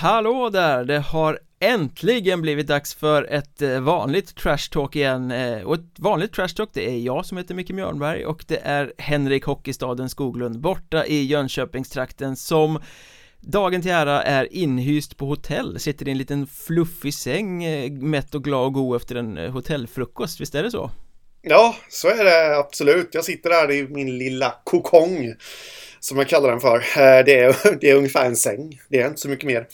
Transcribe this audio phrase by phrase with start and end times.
[0.00, 0.84] Hallå där!
[0.84, 5.98] Det har äntligen blivit dags för ett eh, vanligt trash talk igen eh, och ett
[5.98, 10.10] vanligt trash talk det är jag som heter Micke Mjörnberg och det är Henrik Hockeystaden
[10.10, 12.82] Skoglund borta i Jönköpingstrakten som
[13.40, 18.34] dagen till ära är inhyst på hotell, sitter i en liten fluffig säng eh, mätt
[18.34, 20.90] och glad och god efter en hotellfrukost, visst är det så?
[21.42, 23.08] Ja, så är det absolut.
[23.12, 25.34] Jag sitter här i min lilla kokong
[26.00, 26.76] som jag kallar den för.
[26.76, 28.80] Eh, det är, det är ungefär en säng.
[28.88, 29.68] Det är inte så mycket mer.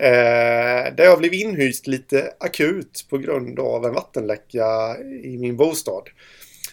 [0.00, 6.02] Eh, där jag blev inhyst lite akut på grund av en vattenläcka i min bostad.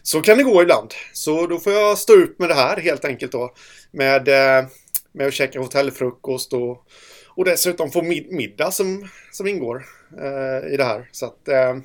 [0.03, 0.93] Så kan det gå ibland.
[1.13, 3.53] Så då får jag stå ut med det här helt enkelt då.
[3.91, 4.65] Med, eh,
[5.11, 6.85] med att käka hotellfrukost och,
[7.27, 9.85] och dessutom få mid middag som, som ingår
[10.17, 11.09] eh, i det här.
[11.11, 11.75] Så att eh,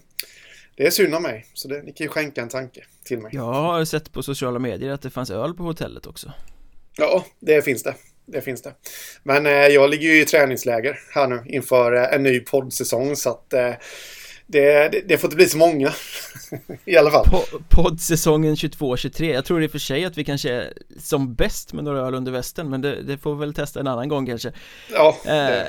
[0.77, 1.47] det är synd om mig.
[1.55, 3.31] Så det, ni kan ju skänka en tanke till mig.
[3.34, 6.33] Jag har sett på sociala medier att det fanns öl på hotellet också.
[6.97, 7.95] Ja, det finns det.
[8.27, 8.75] Det finns det.
[9.23, 13.31] Men eh, jag ligger ju i träningsläger här nu inför eh, en ny poddsäsong så
[13.31, 13.73] att eh,
[14.47, 15.92] det, det, det, får inte bli så många
[16.84, 17.27] i alla fall.
[17.69, 19.33] poddsäsongen 22-23.
[19.33, 22.14] Jag tror i och för sig att vi kanske är som bäst med några öl
[22.14, 24.53] under västen men det, det får vi väl testa en annan gång kanske.
[24.92, 25.17] Ja.
[25.27, 25.67] Eh,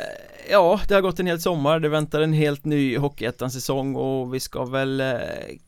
[0.50, 4.40] ja, det har gått en hel sommar, det väntar en helt ny Hockeyettan-säsong och vi
[4.40, 5.18] ska väl eh,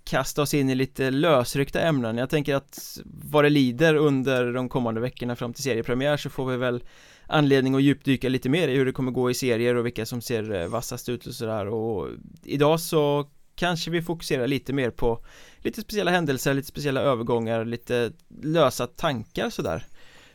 [0.03, 2.17] kasta oss in i lite lösryckta ämnen.
[2.17, 6.45] Jag tänker att vad det lider under de kommande veckorna fram till seriepremiär så får
[6.45, 6.83] vi väl
[7.27, 10.21] anledning att djupdyka lite mer i hur det kommer gå i serier och vilka som
[10.21, 11.67] ser eh, vassast ut och sådär.
[11.67, 12.09] Och
[12.43, 15.25] idag så kanske vi fokuserar lite mer på
[15.57, 19.85] lite speciella händelser, lite speciella övergångar, lite lösa tankar sådär.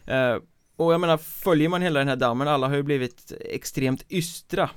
[0.06, 0.36] Eh,
[0.76, 4.70] och jag menar, följer man hela den här dammen, alla har ju blivit extremt ystra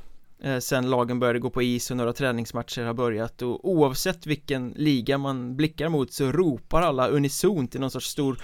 [0.44, 3.42] eh, Sen lagen började gå på is och några träningsmatcher har börjat.
[3.42, 8.38] Och oavsett vilken liga man blickar mot så ropar alla unisont i någon sorts stor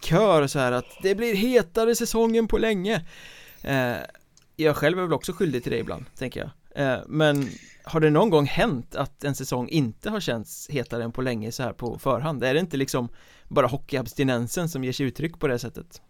[0.00, 3.04] kör så här att det blir hetare säsongen på länge
[3.62, 3.96] eh,
[4.56, 6.50] Jag själv är väl också skyldig till det ibland, tänker jag
[6.86, 7.48] eh, Men
[7.84, 11.52] har det någon gång hänt att en säsong inte har känts hetare än på länge
[11.52, 12.44] så här på förhand?
[12.44, 13.08] Är det inte liksom
[13.48, 16.00] bara hockeyabstinensen som ger sig uttryck på det sättet?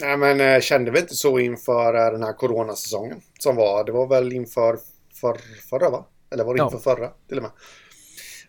[0.00, 3.84] Nej, men eh, kände vi inte så inför eh, den här coronasäsongen som var.
[3.84, 4.78] Det var väl inför
[5.20, 5.40] för,
[5.70, 6.06] förra, va?
[6.30, 6.96] Eller var det inför ja.
[6.96, 7.52] förra till och med?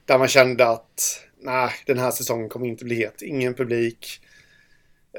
[0.06, 3.22] Där man kände att nej, den här säsongen kommer inte bli het.
[3.22, 4.22] Ingen publik.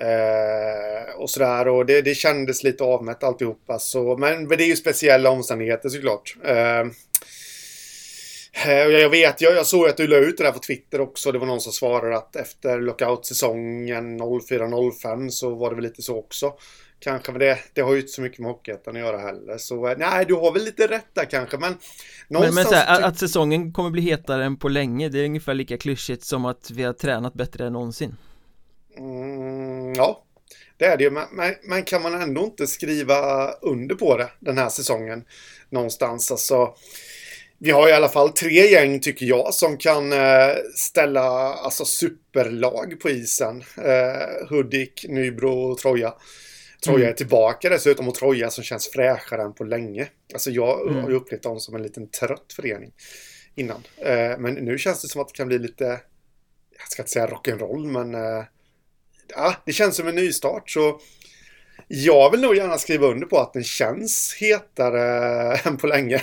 [0.00, 1.68] Eh, och sådär.
[1.68, 3.78] Och det, det kändes lite avmätt alltihopa.
[3.78, 6.36] Så, men, men det är ju speciella omständigheter såklart.
[6.44, 6.84] Eh,
[8.52, 11.32] Eh, jag vet, jag, jag såg att du la ut det där på Twitter också.
[11.32, 16.18] Det var någon som svarade att efter lockout-säsongen 04-05 så var det väl lite så
[16.18, 16.52] också.
[16.98, 19.58] Kanske, men det, det har ju inte så mycket med Hockeyettan att göra heller.
[19.58, 21.74] Så eh, nej, du har väl lite rätt där kanske, men
[22.28, 25.78] Men, men här, att säsongen kommer bli hetare än på länge, det är ungefär lika
[25.78, 28.16] klyschigt som att vi har tränat bättre än någonsin.
[28.96, 30.24] Mm, ja,
[30.76, 31.10] det är det ju.
[31.10, 35.24] Men, men, kan man ändå inte skriva under på det den här säsongen
[35.70, 36.30] någonstans?
[36.30, 36.74] Alltså,
[37.58, 41.22] vi har i alla fall tre gäng tycker jag som kan eh, ställa
[41.54, 43.64] alltså superlag på isen.
[43.76, 46.14] Eh, Hudik, Nybro och Troja.
[46.84, 47.08] Troja mm.
[47.08, 50.08] är tillbaka dessutom och Troja som känns fräschare än på länge.
[50.32, 51.02] Alltså jag mm.
[51.02, 52.92] har ju upplevt dem som en liten trött förening
[53.54, 53.82] innan.
[53.96, 55.84] Eh, men nu känns det som att det kan bli lite,
[56.78, 58.44] jag ska inte säga rock'n'roll men eh,
[59.36, 60.70] ja, det känns som en nystart.
[60.70, 61.00] Så
[61.92, 65.00] jag vill nog gärna skriva under på att den känns hetare
[65.64, 66.22] än på länge.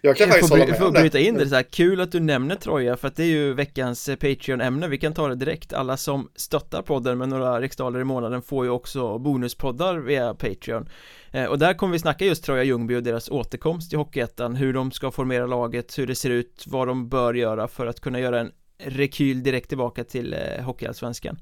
[0.00, 2.20] Jag kan jag faktiskt hålla med får bryta in det så här, kul att du
[2.20, 5.72] nämner Troja för att det är ju veckans eh, Patreon-ämne, vi kan ta det direkt.
[5.72, 10.88] Alla som stöttar podden med några riksdaler i månaden får ju också bonuspoddar via Patreon.
[11.32, 14.72] Eh, och där kommer vi snacka just Troja Ljungby och deras återkomst i Hockeyettan, hur
[14.72, 18.20] de ska formera laget, hur det ser ut, vad de bör göra för att kunna
[18.20, 21.38] göra en rekyl direkt tillbaka till eh, Hockeyallsvenskan.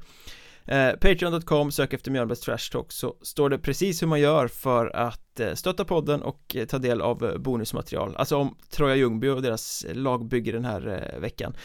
[0.67, 4.97] Eh, Patreon.com, sök efter Mjölnbergs Trash Talk så står det precis hur man gör för
[4.97, 8.17] att eh, stötta podden och eh, ta del av eh, bonusmaterial.
[8.17, 11.57] Alltså om Troja Ljungby och deras lagbygge den här eh, veckan.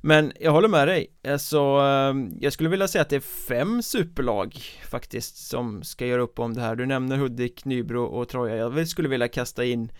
[0.00, 3.82] Men jag håller med dig, alltså ehm, jag skulle vilja säga att det är fem
[3.82, 4.58] superlag
[4.88, 6.76] faktiskt som ska göra upp om det här.
[6.76, 8.56] Du nämner Hudik, Nybro och Troja.
[8.56, 9.92] Jag skulle vilja kasta in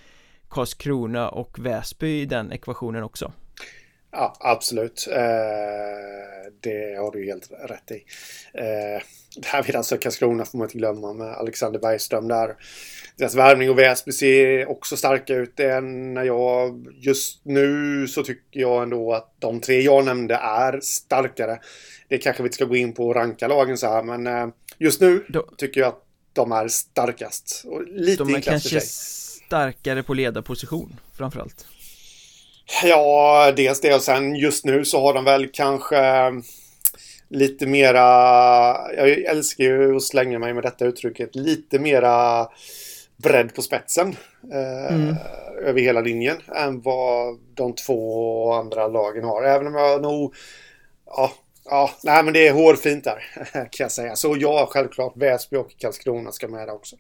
[0.49, 3.32] Karlskrona och Väsby i den ekvationen också.
[4.16, 5.08] Ja, absolut.
[5.10, 8.04] Eh, det har du helt rätt i.
[8.54, 9.02] Eh,
[9.52, 12.54] därvid alltså Karlskrona får man inte glömma med Alexander Bergström där.
[13.16, 15.58] Deras värvning och Väsby ser också starka ut.
[15.58, 21.60] När jag, just nu så tycker jag ändå att de tre jag nämnde är starkare.
[22.08, 24.48] Det kanske vi inte ska gå in på och ranka lagen så här, men eh,
[24.78, 25.26] just nu
[25.56, 27.64] tycker jag att de är starkast.
[27.66, 31.66] Och lite de är kanske starkare på ledarposition framförallt.
[32.82, 36.32] Ja, dels det och sen just nu så har de väl kanske
[37.28, 38.00] lite mera,
[38.96, 42.48] jag älskar ju att slänga mig med detta uttrycket, lite mera
[43.16, 44.16] bredd på spetsen
[44.52, 45.16] eh, mm.
[45.62, 49.42] över hela linjen än vad de två andra lagen har.
[49.42, 50.34] Även om jag nog...
[51.06, 51.32] Ja,
[51.64, 54.16] ja nej men det är hårfint där kan jag säga.
[54.16, 56.96] Så ja, självklart Väsby och Karlskrona ska med där också.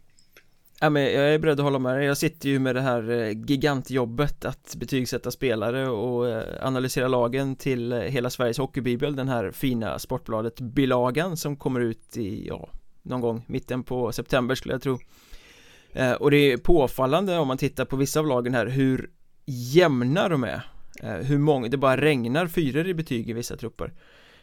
[0.80, 2.06] Ja, men jag är beredd att hålla med dig.
[2.06, 7.56] Jag sitter ju med det här eh, gigantjobbet att betygsätta spelare och eh, analysera lagen
[7.56, 12.68] till eh, hela Sveriges hockeybibel Den här fina Sportbladet bilagan som kommer ut i, ja,
[13.02, 14.98] någon gång mitten på september skulle jag tro
[16.20, 19.10] Och det är påfallande om man tittar på vissa av lagen här hur
[19.46, 20.62] jämna de är
[21.22, 23.92] Hur många, det bara regnar fyror i betyg i vissa trupper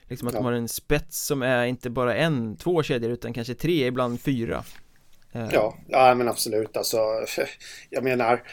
[0.03, 0.39] Liksom att ja.
[0.39, 4.21] de har en spets som är inte bara en, två kedjor utan kanske tre, ibland
[4.21, 4.63] fyra.
[5.33, 6.77] Ja, ja men absolut.
[6.77, 6.97] Alltså,
[7.89, 8.43] jag menar,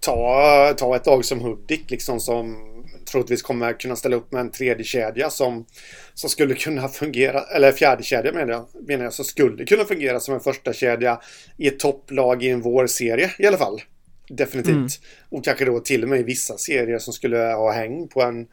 [0.00, 2.70] ta, ta ett lag som Hudik liksom som
[3.10, 5.66] troligtvis kommer kunna ställa upp med en tredje kedja som,
[6.14, 10.20] som skulle kunna fungera, eller fjärde kedja menar jag, menar jag, som skulle kunna fungera
[10.20, 11.20] som en första kedja
[11.56, 13.82] i ett topplag i en vårserie i alla fall.
[14.28, 14.74] Definitivt.
[14.74, 14.88] Mm.
[15.28, 18.46] Och kanske då till och med i vissa serier som skulle ha häng på en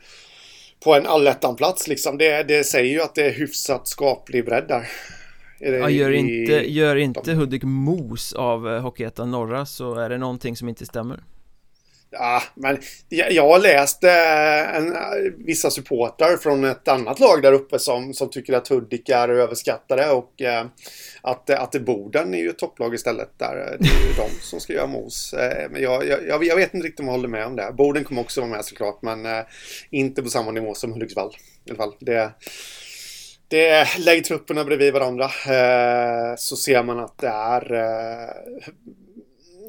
[0.84, 2.18] på en allettanplats liksom.
[2.18, 4.90] Det, det säger ju att det är hyfsat skaplig bredd där.
[5.64, 10.56] Ja, gör inte, gör inte Hudik mos av eh, Hockeyettan norra så är det någonting
[10.56, 11.20] som inte stämmer.
[12.14, 12.78] Ja, men
[13.10, 14.96] jag, jag har läst eh, en,
[15.46, 20.12] vissa supportrar från ett annat lag där uppe som, som tycker att Hudik är överskattade
[20.12, 20.66] och eh,
[21.22, 23.56] att, att Boden är ju ett topplag istället där.
[23.80, 25.34] Det är ju de som ska göra mos.
[25.34, 27.74] Eh, men jag, jag, jag, vet inte riktigt om jag håller med om det.
[27.78, 29.42] Boden kommer också vara med såklart, men eh,
[29.90, 31.32] inte på samma nivå som Hudiksvall.
[31.66, 31.96] I alla fall.
[32.00, 32.32] Det,
[33.52, 38.74] det, lägg trupperna bredvid varandra eh, så ser man att det är eh,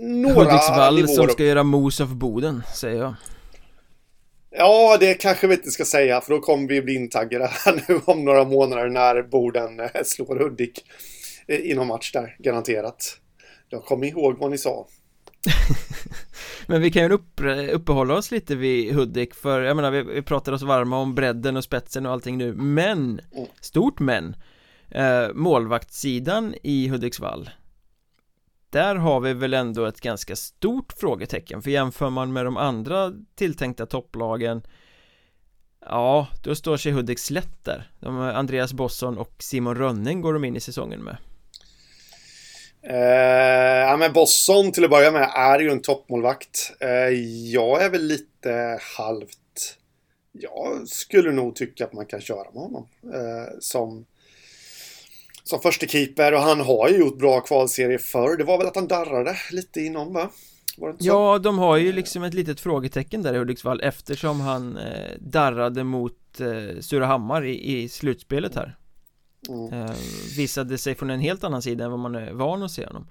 [0.00, 3.14] några Hudiksvall som ska göra mos av Boden, säger jag.
[4.50, 8.00] Ja, det kanske vi inte ska säga för då kommer vi bli intaggade här nu
[8.04, 10.84] om några månader när Boden eh, slår Hudik
[11.46, 13.16] eh, i någon match där, garanterat.
[13.68, 14.86] Jag kommer ihåg vad ni sa.
[16.66, 17.40] Men vi kan ju upp,
[17.72, 21.56] uppehålla oss lite vid Hudik för jag menar vi, vi pratar oss varma om bredden
[21.56, 23.48] och spetsen och allting nu Men, mm.
[23.60, 24.36] stort men
[24.88, 27.50] eh, Målvaktssidan i Hudiksvall
[28.70, 33.12] Där har vi väl ändå ett ganska stort frågetecken för jämför man med de andra
[33.34, 34.62] tilltänkta topplagen
[35.86, 40.44] Ja, då står sig Hudik slätt där de, Andreas Bosson och Simon Rönning går de
[40.44, 41.16] in i säsongen med
[42.82, 42.96] Eh,
[43.88, 46.72] ja, men Bosson till att börja med är ju en toppmålvakt.
[46.80, 47.08] Eh,
[47.52, 49.38] jag är väl lite halvt...
[50.32, 54.06] Jag skulle nog tycka att man kan köra med honom eh, som,
[55.44, 58.36] som första keeper och han har ju gjort bra kvalserie förr.
[58.36, 60.30] Det var väl att han darrade lite inom va?
[60.98, 65.84] Ja, de har ju liksom ett litet frågetecken där i Hudiksvall eftersom han eh, darrade
[65.84, 68.76] mot eh, Surahammar i, i slutspelet här
[69.48, 69.72] mm.
[69.72, 69.96] eh,
[70.36, 73.06] Visade sig från en helt annan sida än vad man är van att se honom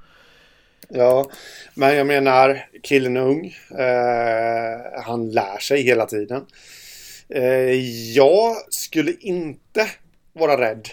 [0.90, 1.30] Ja,
[1.74, 3.46] men jag menar killen är ung
[3.80, 6.46] eh, Han lär sig hela tiden
[7.30, 7.72] eh,
[8.16, 9.88] Jag skulle inte
[10.34, 10.88] vara rädd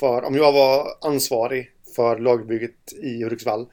[0.00, 3.66] för om jag var ansvarig för lagbygget i Hudiksvall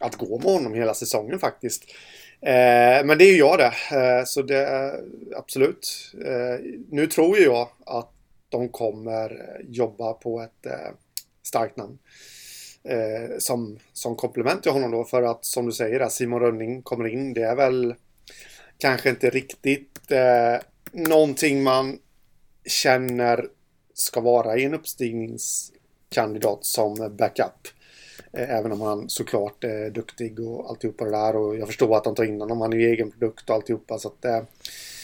[0.00, 1.84] att gå med honom hela säsongen faktiskt.
[2.40, 4.92] Eh, men det är ju jag det, eh, så det
[5.36, 6.12] absolut.
[6.24, 8.10] Eh, nu tror ju jag att
[8.48, 10.94] de kommer eh, jobba på ett eh,
[11.42, 11.98] starkt namn.
[12.84, 17.08] Eh, som, som komplement till honom då för att som du säger Simon Rönning kommer
[17.08, 17.32] in.
[17.32, 17.94] Det är väl
[18.78, 20.56] kanske inte riktigt eh,
[20.92, 21.98] någonting man
[22.64, 23.48] känner
[23.94, 27.68] ska vara i en uppstigningskandidat som backup.
[28.32, 32.06] Eh, även om han såklart är duktig och alltihopa det där och jag förstår att
[32.06, 32.60] han tar in honom.
[32.60, 34.42] Han är ju egen produkt och alltihopa så att eh,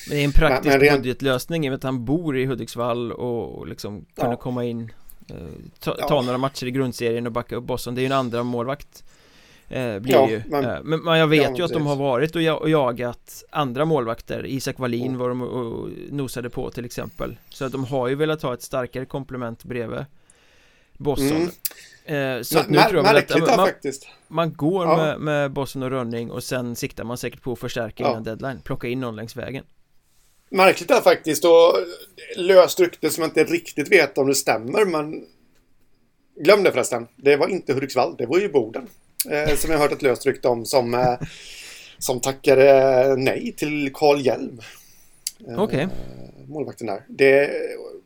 [0.08, 1.02] men det är en praktisk men, men rent...
[1.02, 4.36] budgetlösning i och med att han bor i Hudiksvall och liksom kunna ja.
[4.36, 4.92] komma in
[5.28, 5.36] eh,
[5.78, 6.08] ta, ja.
[6.08, 9.04] ta, några matcher i grundserien och backa upp Boston Det är ju en andra målvakt
[9.68, 12.36] eh, Blir ja, ju men, eh, men, men, jag vet ju att de har varit
[12.36, 15.18] och, och jagat andra målvakter Isak Wallin mm.
[15.18, 18.62] var de och, nosade på till exempel Så att de har ju velat ha ett
[18.62, 20.04] starkare komplement bredvid
[20.92, 21.48] Boston
[22.06, 22.38] mm.
[22.38, 23.68] eh, Så nu tror jag att man, man,
[24.28, 24.96] man går ja.
[24.96, 28.60] med, med Boston och Rönning och sen siktar man säkert på att förstärka innan deadline
[28.60, 29.64] Plocka in någon längs vägen
[30.52, 31.74] Märkligt är faktiskt och
[32.36, 35.26] löst rykte som jag inte riktigt vet om det stämmer men
[36.36, 37.08] Glöm det förresten.
[37.16, 38.88] Det var inte Hudiksvall, det var ju Boden.
[39.30, 41.14] Eh, som jag hört ett löst rykte om som, eh,
[41.98, 44.60] som tackade nej till Karl Hjelm.
[45.48, 45.84] Eh, Okej.
[45.84, 45.96] Okay.
[46.46, 47.04] Målvakten där.
[47.08, 47.50] Det,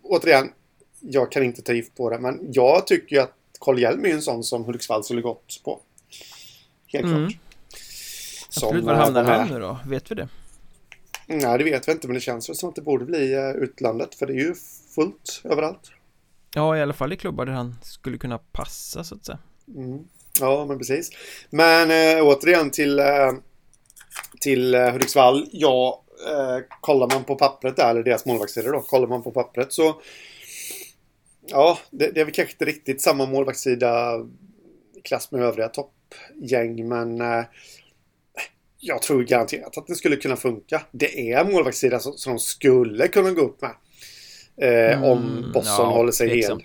[0.03, 0.53] återigen,
[1.01, 4.11] jag kan inte ta gift på det men jag tycker ju att Karl Hjelm är
[4.11, 5.81] en sån som Hudiksvall skulle gått på.
[6.87, 7.29] Helt mm.
[7.29, 7.39] klart.
[8.47, 9.79] Absolut, var hamnar eh, han nu då?
[9.87, 10.29] Vet vi det?
[11.27, 13.51] Nej, det vet vi inte, men det känns väl som att det borde bli uh,
[13.51, 14.55] utlandet, för det är ju
[14.95, 15.91] fullt överallt.
[16.55, 19.39] Ja, i alla fall i klubbar där han skulle kunna passa, så att säga.
[19.77, 20.05] Mm.
[20.41, 21.11] Ja, men precis.
[21.51, 23.33] Men äh, återigen till, äh,
[24.41, 25.49] till äh, Hudiksvall.
[25.53, 26.03] Ja,
[26.81, 28.81] kollar man på pappret där, eller deras målvaktssida då.
[28.81, 30.01] Kollar man på pappret så...
[31.47, 34.17] Ja, det, det är väl kanske inte riktigt samma målvaktssida
[34.97, 37.21] i klass med övriga toppgäng, men
[38.81, 40.83] jag tror garanterat att det skulle kunna funka.
[40.93, 43.75] Det är målvaktssida som, som de skulle kunna gå upp med.
[44.61, 46.65] Eh, mm, om Bosson ja, håller sig hel.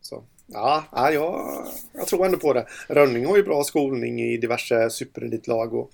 [0.00, 2.66] Så, ja, ja jag, jag tror ändå på det.
[2.88, 5.90] Rönning har ju bra skolning i diverse superelitlag och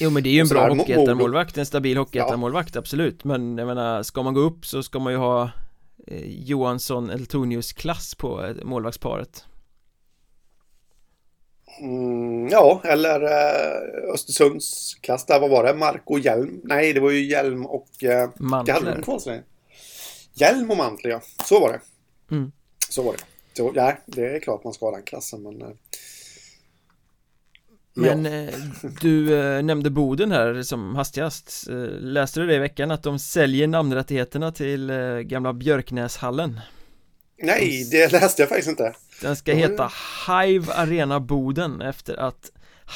[0.00, 2.78] Jo men det är ju en bra hockeyettarmålvakt, en stabil hockeyettarmålvakt, ja.
[2.78, 5.50] absolut Men jag menar, ska man gå upp så ska man ju ha
[6.06, 9.44] eh, Johansson Eltonius klass på eh, målvaktsparet
[11.80, 15.74] Mm, ja, eller eh, Östersunds klass där, vad var det?
[15.74, 16.60] Marco Hjelm?
[16.64, 18.04] Nej, det var ju Hjelm och...
[18.04, 19.02] Eh, Mantler.
[19.02, 19.42] Kvar,
[20.34, 21.20] Hjelm och Mantler, ja.
[21.44, 21.80] Så var det.
[22.34, 22.52] Mm.
[22.88, 23.18] Så var det.
[23.56, 25.62] Så, ja, det är klart man ska ha den klassen, men...
[25.62, 25.68] Eh,
[27.96, 28.32] men ja.
[28.32, 28.54] Eh,
[29.00, 33.18] du eh, nämnde Boden här som hastigast eh, Läste du det i veckan att de
[33.18, 36.60] säljer namnrättigheterna till eh, gamla Björknäshallen?
[37.42, 39.90] Nej, det läste jag faktiskt inte Den ska heta
[40.28, 42.52] Hive Arena Boden efter att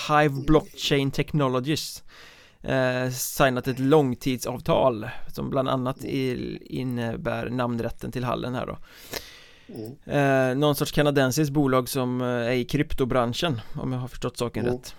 [0.09, 2.03] Hive Blockchain Technologies
[2.63, 8.79] eh, signat ett långtidsavtal som bland annat innebär namnrätten till hallen här då
[9.75, 10.51] mm.
[10.51, 14.67] eh, Någon sorts kanadensiskt bolag som eh, är i kryptobranschen om jag har förstått saken
[14.67, 14.77] mm.
[14.77, 14.95] rätt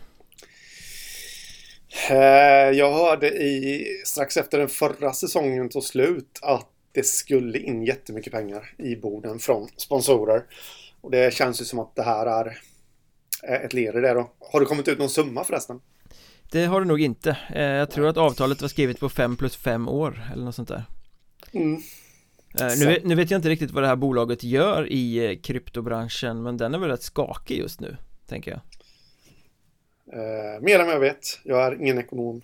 [2.09, 7.83] eh, Jag hörde i strax efter den förra säsongen tog slut att det skulle in
[7.83, 10.43] jättemycket pengar i borden från sponsorer.
[11.01, 12.57] Och det känns ju som att det här är
[13.65, 14.31] ett led i det då.
[14.51, 15.81] Har det kommit ut någon summa förresten?
[16.51, 17.37] Det har det nog inte.
[17.55, 20.69] Eh, jag tror att avtalet var skrivet på 5 plus 5 år eller något sånt
[20.69, 20.83] där.
[21.51, 21.81] Mm.
[22.59, 25.39] Eh, nu, vet, nu vet jag inte riktigt vad det här bolaget gör i eh,
[25.39, 28.61] kryptobranschen men den är väl rätt skakig just nu, tänker jag.
[30.13, 31.39] Eh, mer än vad jag vet.
[31.43, 32.41] Jag är ingen ekonom.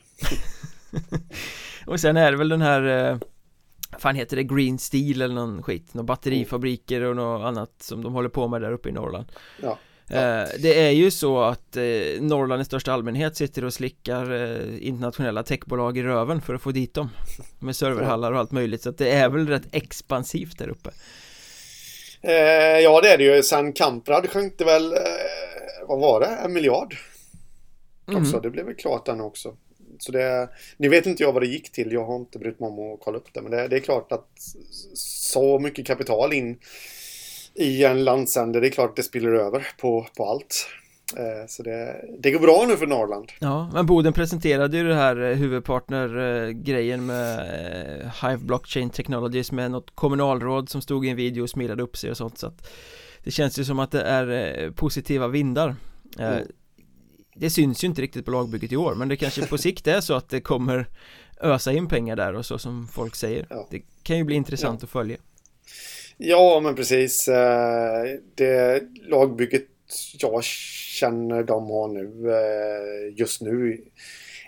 [1.88, 3.20] och sen är det väl den här
[4.00, 4.44] fan heter det?
[4.44, 8.62] Green Steel eller någon skit, några batterifabriker och något annat som de håller på med
[8.62, 9.32] där uppe i Norrland.
[9.62, 9.78] Ja.
[10.10, 11.84] Eh, det är ju så att eh,
[12.20, 16.72] Norrland i största allmänhet sitter och slickar eh, internationella techbolag i röven för att få
[16.72, 17.10] dit dem.
[17.60, 18.82] Med serverhallar och allt möjligt.
[18.82, 20.90] Så att det är väl rätt expansivt där uppe.
[22.84, 24.94] Ja det är det ju, sen Kamprad skänkte väl,
[25.88, 26.96] vad var det, en miljard?
[28.08, 28.22] Mm.
[28.22, 29.56] Också, det blev väl klart den också
[30.00, 32.70] så det, nu vet inte jag vad det gick till, jag har inte brytt mig
[32.70, 33.42] om att kolla upp det.
[33.42, 34.30] Men det, det är klart att
[34.94, 36.58] så mycket kapital in
[37.54, 40.68] i en landsände, det är klart det spiller över på, på allt.
[41.18, 43.32] Eh, så det, det går bra nu för Norrland.
[43.40, 49.72] Ja, men Boden presenterade ju det här eh, huvudpartner-grejen med eh, Hive Blockchain Technologies med
[49.72, 52.38] något kommunalråd som stod i en video och smilade upp sig och sånt.
[52.38, 52.68] Så att
[53.24, 55.76] Det känns ju som att det är positiva vindar.
[56.20, 56.48] Mm.
[57.38, 60.02] Det syns ju inte riktigt på lagbygget i år men det kanske på sikt är
[60.02, 60.88] så att det kommer
[61.42, 63.68] ösa in pengar där och så som folk säger ja.
[63.72, 64.86] Det kan ju bli intressant ja.
[64.86, 65.18] att följa
[66.18, 67.28] Ja, men precis.
[67.28, 68.04] Eh,
[68.36, 69.68] det lagbygget
[70.20, 73.82] jag känner de har nu eh, just nu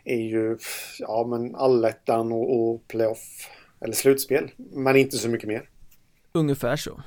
[0.04, 0.58] är ju
[1.00, 3.50] ja, men allettan och, och playoff
[3.82, 5.70] eller slutspel, men inte så mycket mer.
[6.32, 7.02] Ungefär så.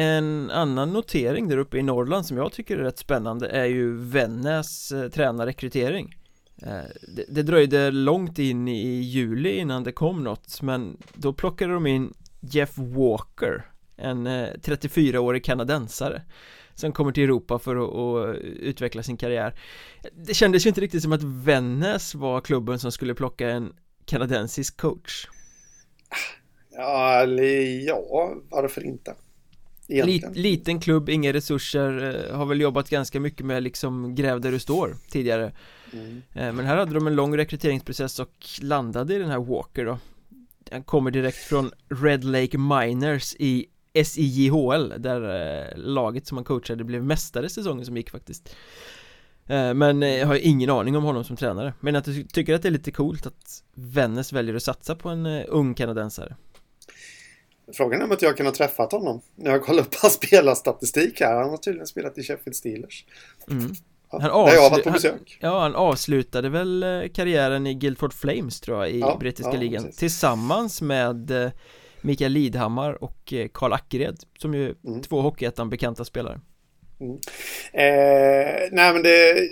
[0.00, 3.96] En annan notering där uppe i Norrland som jag tycker är rätt spännande är ju
[3.96, 6.16] Vännäs eh, tränarrekrytering.
[6.62, 6.80] Eh,
[7.16, 11.86] det, det dröjde långt in i juli innan det kom något men då plockade de
[11.86, 16.22] in Jeff Walker En eh, 34-årig kanadensare
[16.74, 19.60] Som kommer till Europa för att, att, utveckla sin karriär.
[20.26, 23.72] Det kändes ju inte riktigt som att Vännäs var klubben som skulle plocka en
[24.04, 25.26] kanadensisk coach.
[26.70, 27.24] Ja,
[27.86, 29.14] ja varför inte?
[29.88, 34.52] Lit, liten klubb, inga resurser, eh, har väl jobbat ganska mycket med liksom gräv där
[34.52, 35.52] du står tidigare.
[35.92, 36.22] Mm.
[36.34, 39.98] Eh, men här hade de en lång rekryteringsprocess och landade i den här Walker då.
[40.70, 43.66] Han kommer direkt från Red Lake Miners i
[44.04, 45.22] SIJHL där
[45.70, 48.56] eh, laget som han coachade blev mästare säsongen som gick faktiskt.
[49.74, 52.72] Men jag har ingen aning om honom som tränare Men jag tycker att det är
[52.72, 56.36] lite coolt att Vännäs väljer att satsa på en ung kanadensare
[57.72, 61.20] Frågan är om att jag kan ha träffat honom när jag kollar upp hans spelarstatistik
[61.20, 63.04] här Han har tydligen spelat i Sheffield Steelers
[63.50, 63.74] mm.
[64.10, 68.14] Han, jag har varit på besök han, Ja, han avslutade väl eh, karriären i Guildford
[68.14, 69.98] Flames tror jag i ja, brittiska ja, ligan precis.
[69.98, 71.50] Tillsammans med eh,
[72.00, 75.02] Mikael Lidhammar och eh, Karl Ackered Som ju mm.
[75.02, 76.40] två Hockeyettan bekanta spelare
[77.00, 77.12] mm.
[77.72, 79.48] eh, Nej men det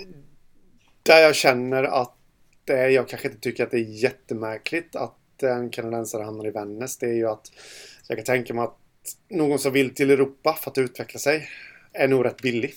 [1.03, 2.13] Där jag känner att
[2.65, 6.97] det, Jag kanske inte tycker att det är jättemärkligt att en kanadensare hamnar i Vännäs
[6.97, 7.51] Det är ju att
[8.07, 8.77] jag kan tänka mig att
[9.29, 11.49] Någon som vill till Europa för att utveckla sig
[11.93, 12.73] Är nog rätt billig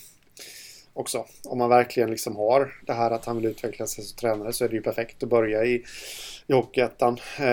[0.93, 1.25] också.
[1.43, 4.65] Om man verkligen liksom har det här att han vill utveckla sig som tränare så
[4.65, 5.83] är det ju perfekt att börja i,
[6.47, 7.45] i Hockeyettan eh,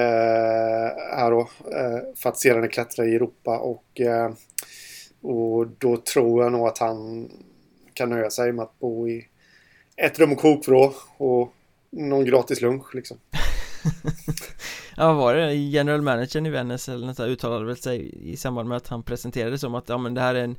[1.16, 1.40] här då.
[1.72, 4.32] Eh, för att sedan klättra i Europa och, eh,
[5.20, 7.30] och då tror jag nog att han
[7.94, 9.26] kan nöja sig med att bo i
[9.96, 11.52] ett rum och kokvrå och
[11.90, 13.18] någon gratis lunch liksom.
[14.96, 15.54] ja, vad var det?
[15.54, 19.58] General managern i Vännäs eller något uttalade väl sig i samband med att han presenterade
[19.58, 20.56] som att ja men det här är en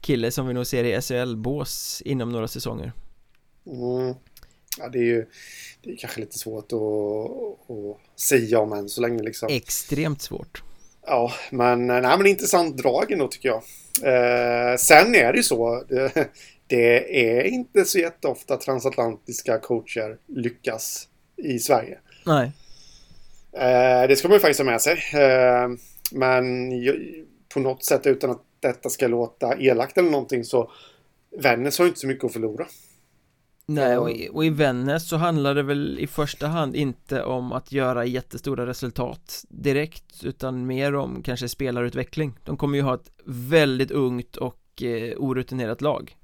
[0.00, 2.92] kille som vi nog ser i SHL-bås inom några säsonger.
[3.66, 4.14] Mm.
[4.78, 5.26] Ja, det är ju
[5.82, 6.80] det är kanske lite svårt att,
[7.70, 9.48] att säga om än så länge liksom.
[9.50, 10.62] Extremt svårt.
[11.06, 13.62] Ja, men, nej, men intressant drag ändå tycker jag.
[14.02, 15.84] Eh, sen är det ju så.
[15.88, 16.30] Det,
[16.66, 21.98] det är inte så jätteofta transatlantiska coacher lyckas i Sverige.
[22.26, 22.52] Nej.
[23.52, 24.92] Eh, det ska man ju faktiskt ha med sig.
[25.14, 25.68] Eh,
[26.12, 26.70] men
[27.54, 30.70] på något sätt utan att detta ska låta elakt eller någonting så
[31.38, 32.66] Vännäs har ju inte så mycket att förlora.
[33.68, 37.52] Nej, och i, och i Vännäs så handlar det väl i första hand inte om
[37.52, 42.38] att göra jättestora resultat direkt utan mer om kanske spelarutveckling.
[42.44, 46.16] De kommer ju ha ett väldigt ungt och eh, orutinerat lag.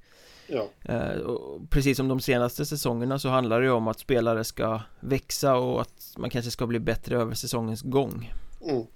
[0.52, 0.68] Ja.
[0.94, 1.16] Eh,
[1.70, 5.80] precis som de senaste säsongerna så handlar det ju om att spelare ska växa och
[5.80, 8.32] att man kanske ska bli bättre över säsongens gång.
[8.68, 8.86] Mm.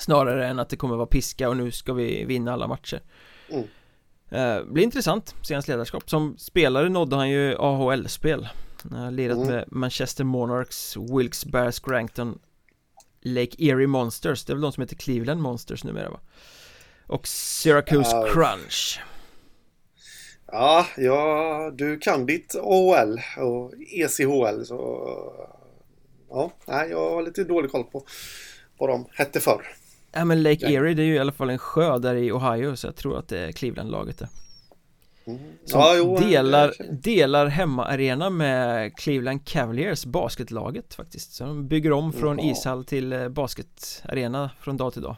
[0.00, 3.00] Snarare än att det kommer vara piska och nu ska vi vinna alla matcher.
[3.48, 3.64] Mm.
[4.30, 6.10] Eh, blir intressant, se hans ledarskap.
[6.10, 8.48] Som spelare nådde han ju AHL-spel.
[9.10, 9.48] Lirat mm.
[9.48, 12.38] med Manchester Monarchs, Wilkes-Barre, Scranton,
[13.20, 14.44] Lake Erie Monsters.
[14.44, 16.20] Det är väl de som heter Cleveland Monsters numera va?
[17.06, 18.32] Och Syracuse uh.
[18.32, 19.00] Crunch.
[20.52, 25.08] Ja, ja, du kan ditt AHL och ECHL så...
[26.30, 28.04] Ja, nej, jag har lite dålig koll på
[28.78, 29.62] vad de hette förr.
[30.12, 32.76] Ja men Lake Erie det är ju i alla fall en sjö där i Ohio
[32.76, 34.28] så jag tror att det är Cleveland-laget där
[35.26, 35.40] mm.
[35.64, 42.12] Som ja, jo, delar, delar hemmaarena med Cleveland Cavaliers basketlaget faktiskt Så de bygger om
[42.12, 42.50] från Jaha.
[42.50, 45.16] ishall till eh, basketarena från dag till dag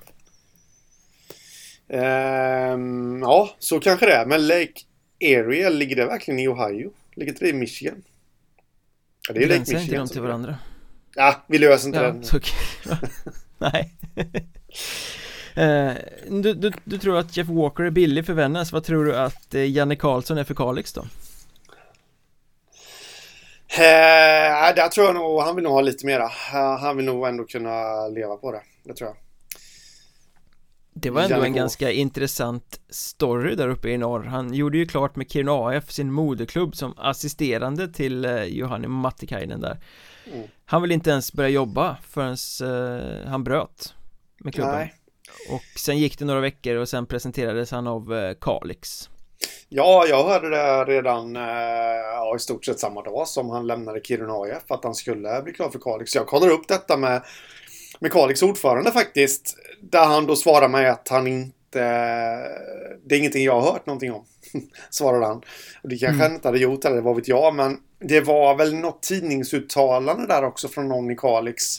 [2.74, 4.80] um, Ja, så kanske det är men Lake
[5.24, 6.90] Erie, ligger det verkligen i Ohio?
[7.14, 8.02] Ligger inte det i Michigan?
[9.28, 10.58] Ja, det är Lake Michigan inte de till varandra.
[11.14, 12.24] Ja, vi löser inte ja, den.
[12.24, 12.40] så,
[13.58, 13.94] Nej.
[15.56, 15.92] Eh,
[16.28, 19.54] du, du, du, tror att Jeff Walker är billig för Vännäs, vad tror du att
[19.54, 21.00] eh, Janne Karlsson är för Kalix då?
[23.68, 26.28] Eh, där tror jag nog, han vill nog ha lite mera.
[26.80, 29.23] Han vill nog ändå kunna leva på det, det tror jag
[30.94, 35.16] det var ändå en ganska intressant story där uppe i norr Han gjorde ju klart
[35.16, 39.80] med Kiruna AF sin moderklubb som assisterande till eh, Johanni Mattikainen där
[40.32, 40.48] mm.
[40.64, 43.94] Han vill inte ens börja jobba förrän eh, han bröt
[44.38, 44.94] med klubben Nej.
[45.50, 49.10] Och sen gick det några veckor och sen presenterades han av eh, Kalix
[49.68, 54.32] Ja, jag hörde det redan ja, i stort sett samma dag som han lämnade Kiruna
[54.32, 56.14] AF att han skulle bli klar för Kalix.
[56.14, 57.22] Jag kollar upp detta med
[58.04, 59.56] med Kalix ordförande faktiskt.
[59.80, 61.80] Där han då svarar mig att han inte...
[63.04, 64.24] Det är ingenting jag har hört någonting om.
[64.90, 65.36] Svarade han.
[65.82, 66.20] Och det kanske mm.
[66.20, 67.54] han inte hade gjort eller vad vet jag.
[67.54, 71.78] Men det var väl något tidningsuttalande där också från någon i Kalix.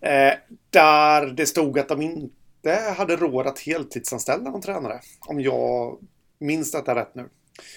[0.00, 0.32] Eh,
[0.70, 5.00] där det stod att de inte hade råd att heltidsanställa någon tränare.
[5.20, 5.98] Om jag
[6.40, 7.28] minns detta rätt nu.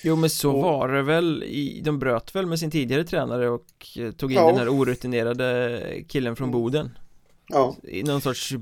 [0.04, 3.50] Jo men så och, var det väl, i, de bröt väl med sin tidigare tränare
[3.50, 3.66] och
[4.18, 4.48] tog in ja.
[4.48, 6.90] den här orutinerade killen från Boden
[7.48, 7.76] Ja.
[7.84, 8.54] I någon sorts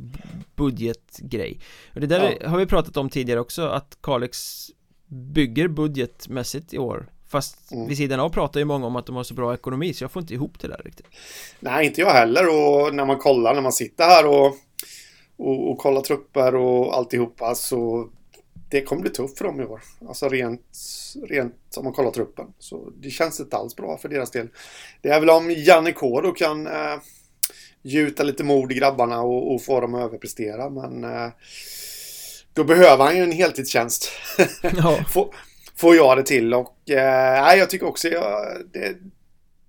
[0.55, 1.59] budgetgrej
[1.93, 2.49] Och det där ja.
[2.49, 4.67] har vi pratat om tidigare också att Kalix
[5.07, 7.87] bygger budgetmässigt i år Fast mm.
[7.87, 10.11] vid sidan av pratar ju många om att de har så bra ekonomi så jag
[10.11, 11.07] får inte ihop det där riktigt
[11.59, 14.55] Nej, inte jag heller och när man kollar när man sitter här och,
[15.37, 18.09] och, och kollar trupper och alltihopa så
[18.69, 19.81] det kommer bli tufft för dem i år.
[20.07, 20.77] Alltså rent,
[21.23, 22.45] rent om man kollar truppen.
[22.59, 24.47] Så det känns inte alls bra för deras del.
[25.01, 26.95] Det är väl om Janne K då kan eh,
[27.85, 30.69] gjuta lite mod i grabbarna och, och få dem att överprestera.
[30.69, 31.29] Men eh,
[32.53, 34.09] då behöver han ju en heltidstjänst.
[34.77, 34.99] Ja.
[35.09, 35.35] får,
[35.75, 38.95] får jag det till och eh, jag tycker också jag, det,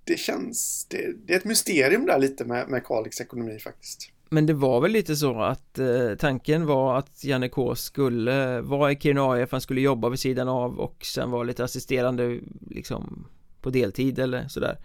[0.04, 4.10] det känns, det, det, är ett mysterium där lite med, med Kalix ekonomi faktiskt.
[4.28, 8.92] Men det var väl lite så att eh, tanken var att Janne K skulle vara
[8.92, 13.26] i Kiruna AF, han skulle jobba vid sidan av och sen vara lite assisterande liksom
[13.62, 14.78] på deltid eller sådär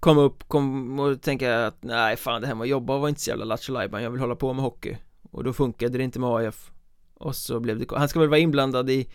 [0.00, 3.20] komma upp kom och tänka att nej fan det här med att jobba var inte
[3.20, 4.96] så jävla lattjo jag vill hålla på med hockey
[5.30, 6.70] och då funkade det inte med AF
[7.14, 9.08] och så blev det han ska väl vara inblandad i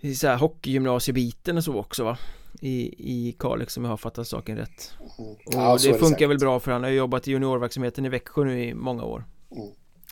[0.00, 2.18] i så här hockeygymnasiebiten och så också va
[2.60, 5.30] i, i Kalix om jag har fattat saken rätt mm.
[5.30, 8.44] och ja, det funkar det väl bra för han har jobbat i juniorverksamheten i Växjö
[8.44, 9.68] nu i många år mm.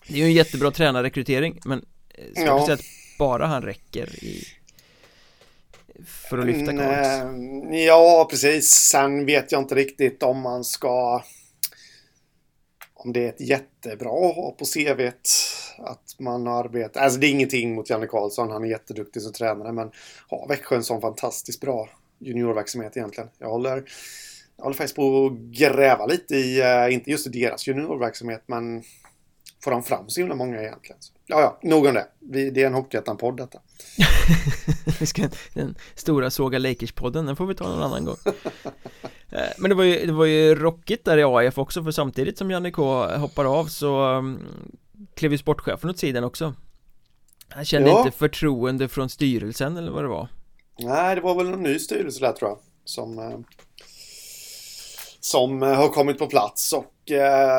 [0.08, 1.80] det är ju en jättebra tränarrekrytering men
[2.34, 2.58] svårt ja.
[2.58, 2.84] att säga att
[3.18, 4.44] bara han räcker i
[6.06, 7.08] för att lyfta Kalix?
[7.86, 8.70] Ja, precis.
[8.70, 11.22] Sen vet jag inte riktigt om man ska...
[12.94, 15.28] Om det är ett jättebra att ha på CVt
[15.78, 17.02] att man har arbetat.
[17.02, 19.90] Alltså det är ingenting mot Janne Karlsson, han är jätteduktig som tränare, men
[20.28, 23.30] har Växjö en sån fantastiskt bra juniorverksamhet egentligen?
[23.38, 23.84] Jag håller,
[24.56, 28.82] jag håller faktiskt på att gräva lite i, uh, inte just i deras juniorverksamhet, men
[29.64, 30.98] får de fram så himla många egentligen?
[31.26, 32.06] Ja, ja, nog om det.
[32.18, 33.58] Vi, det är en Hockeyettan-podd detta.
[35.54, 38.16] den stora Såga Lakers-podden, den får vi ta någon annan gång.
[39.32, 42.38] Eh, men det var, ju, det var ju rockigt där i AIF också för samtidigt
[42.38, 44.40] som Janne K hoppar av så um,
[45.14, 46.54] klev ju sportchefen åt sidan också
[47.48, 47.98] Han kände ja.
[47.98, 50.28] inte förtroende från styrelsen eller vad det var
[50.78, 53.38] Nej, det var väl en ny styrelse där tror jag Som eh,
[55.20, 56.94] Som eh, har kommit på plats och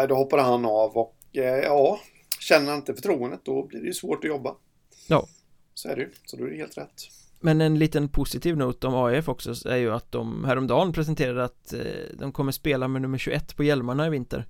[0.09, 1.99] då hoppade han av och ja
[2.39, 4.55] Känner han inte förtroendet då blir det ju svårt att jobba.
[5.07, 5.27] Ja.
[5.73, 7.07] Så är det ju, så då är det helt rätt.
[7.39, 11.73] Men en liten positiv not om AIF också är ju att de häromdagen presenterade att
[12.13, 14.45] de kommer spela med nummer 21 på hjälmarna i vinter.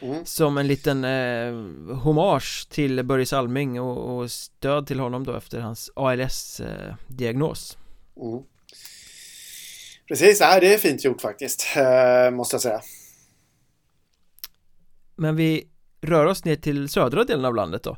[0.00, 0.24] Mm.
[0.24, 1.54] Som en liten eh,
[1.96, 7.78] hommage till Börje Salming och, och, stöd till honom då efter hans ALS-diagnos
[8.16, 8.42] eh, mm.
[10.08, 12.80] Precis, nej, det är fint gjort faktiskt, eh, måste jag säga.
[15.16, 15.71] Men vi
[16.02, 17.96] röra oss ner till södra delen av landet då.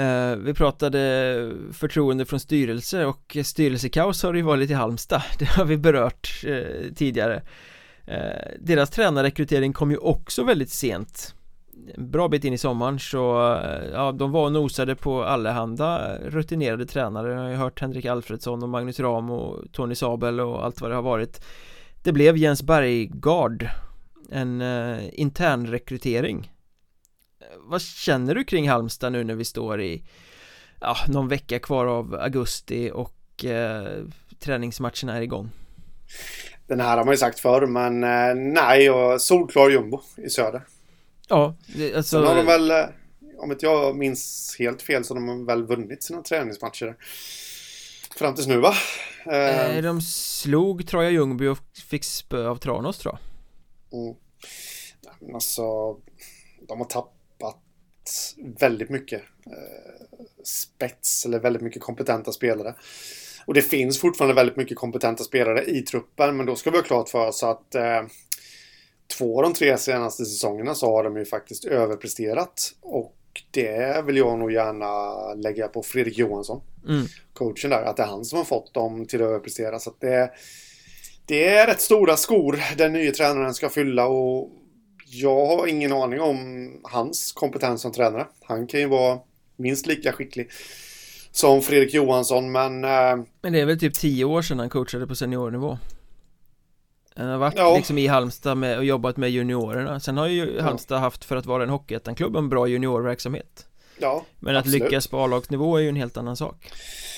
[0.00, 5.22] Eh, Vi pratade förtroende från styrelse och styrelsekaos har det ju varit i Halmstad.
[5.38, 7.42] Det har vi berört eh, tidigare.
[8.06, 11.34] Eh, deras tränarrekrytering kom ju också väldigt sent.
[11.94, 16.16] En bra bit in i sommaren så eh, ja, de var och nosade på allehanda
[16.16, 17.32] eh, rutinerade tränare.
[17.32, 20.90] Jag har ju hört Henrik Alfredsson och Magnus Ram och Tony Sabel och allt vad
[20.90, 21.44] det har varit.
[22.02, 23.68] Det blev Jens Berggard
[24.30, 26.52] En eh, uh, intern rekrytering
[27.58, 30.04] vad känner du kring Halmstad nu när vi står i
[30.80, 35.50] Ja, någon vecka kvar av augusti och uh, träningsmatcherna är igång?
[36.66, 40.62] Den här har man ju sagt förr, men eh, nej, och solklar jumbo i söder.
[41.28, 42.16] Ja, det, alltså...
[42.16, 42.86] Sen har de väl, eh,
[43.38, 46.96] om inte jag minns helt fel, så har de väl vunnit sina träningsmatcher.
[48.16, 48.74] Fram tills nu va?
[49.26, 53.18] Eh, de slog Troja Ljungby och fick spö av Tranås tror
[53.90, 54.00] jag.
[54.00, 54.14] Mm.
[55.34, 55.62] Alltså,
[56.68, 57.17] de har tappat
[58.60, 62.74] väldigt mycket eh, spets eller väldigt mycket kompetenta spelare.
[63.46, 66.84] Och det finns fortfarande väldigt mycket kompetenta spelare i truppen, men då ska vi ha
[66.84, 68.02] klart för oss att eh,
[69.18, 72.74] två av de tre senaste säsongerna så har de ju faktiskt överpresterat.
[72.80, 73.14] Och
[73.50, 77.06] det vill jag nog gärna lägga på Fredrik Johansson, mm.
[77.32, 79.78] coachen där, att det är han som har fått dem till att överprestera.
[79.78, 80.30] Så att det,
[81.26, 84.50] det är rätt stora skor den nya tränaren ska fylla och
[85.10, 88.26] jag har ingen aning om hans kompetens som tränare.
[88.44, 89.18] Han kan ju vara
[89.56, 90.50] minst lika skicklig
[91.30, 92.84] som Fredrik Johansson, men...
[92.84, 95.78] Eh, men det är väl typ tio år sedan han coachade på seniornivå?
[97.18, 97.76] Han har varit ja.
[97.76, 101.00] liksom i Halmstad med, och jobbat med juniorerna Sen har ju Halmstad ja.
[101.00, 103.66] haft för att vara en Hockeyettan-klubb en bra juniorverksamhet
[103.98, 104.82] Ja, Men att absolut.
[104.82, 106.70] lyckas på A-lagsnivå är ju en helt annan sak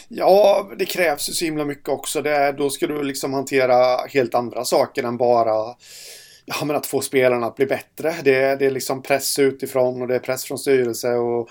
[0.09, 4.35] Ja, det krävs ju så himla mycket också det, Då ska du liksom hantera helt
[4.35, 5.75] andra saker än bara
[6.59, 10.09] Ja, men att få spelarna att bli bättre Det, det är liksom press utifrån och
[10.09, 11.49] det är press från styrelse och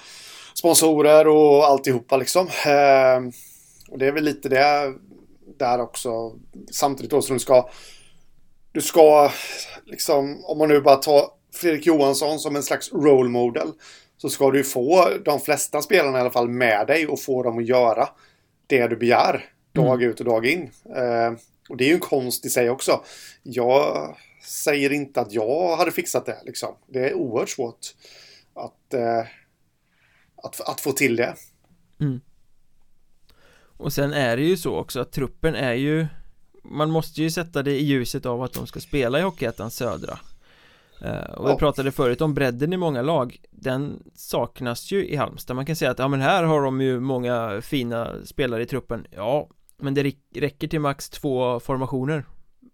[0.53, 2.47] sponsorer och alltihopa liksom.
[2.47, 3.31] Eh,
[3.89, 4.93] och det är väl lite det
[5.59, 6.35] där också.
[6.71, 7.69] Samtidigt då som du ska
[8.71, 9.31] du ska
[9.85, 13.71] liksom, om man nu bara tar Fredrik Johansson som en slags role model
[14.17, 17.57] så ska du få de flesta spelarna i alla fall med dig och få dem
[17.57, 18.09] att göra
[18.67, 20.09] det du begär dag mm.
[20.09, 20.71] ut och dag in.
[20.95, 21.33] Eh,
[21.69, 23.03] och det är ju en konst i sig också.
[23.43, 26.75] Jag säger inte att jag hade fixat det liksom.
[26.88, 27.95] Det är oerhört svårt
[28.54, 29.25] att eh,
[30.43, 31.36] att, att få till det.
[31.99, 32.21] Mm.
[33.80, 36.08] Och sen är det ju så också att truppen är ju
[36.63, 40.19] Man måste ju sätta det i ljuset av att de ska spela i Hockeyettan Södra
[41.06, 45.56] uh, Och vi pratade förut om bredden i många lag Den saknas ju i Halmstad
[45.56, 49.08] Man kan säga att ja men här har de ju många fina spelare i truppen
[49.12, 52.25] Ja Men det räcker till max två formationer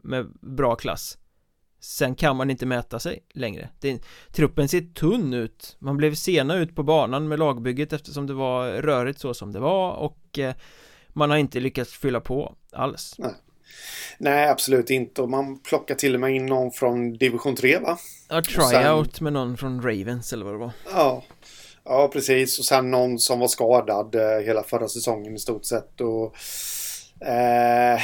[0.03, 1.17] Med bra klass
[1.85, 3.99] Sen kan man inte mäta sig längre det,
[4.31, 8.67] Truppen ser tunn ut Man blev sena ut på banan med lagbygget eftersom det var
[8.69, 10.53] rörigt så som det var och eh,
[11.13, 13.31] Man har inte lyckats fylla på alls Nej.
[14.17, 15.21] Nej, absolut inte.
[15.21, 17.97] Och man plockar till och med in någon från division 3 va?
[18.29, 19.23] Ja, tryout sen...
[19.23, 20.71] med någon från Ravens eller vad det var.
[20.91, 21.23] Ja,
[21.83, 22.59] ja precis.
[22.59, 26.01] Och sen någon som var skadad eh, hela förra säsongen i stort sett.
[26.01, 26.35] Och,
[27.27, 27.99] eh,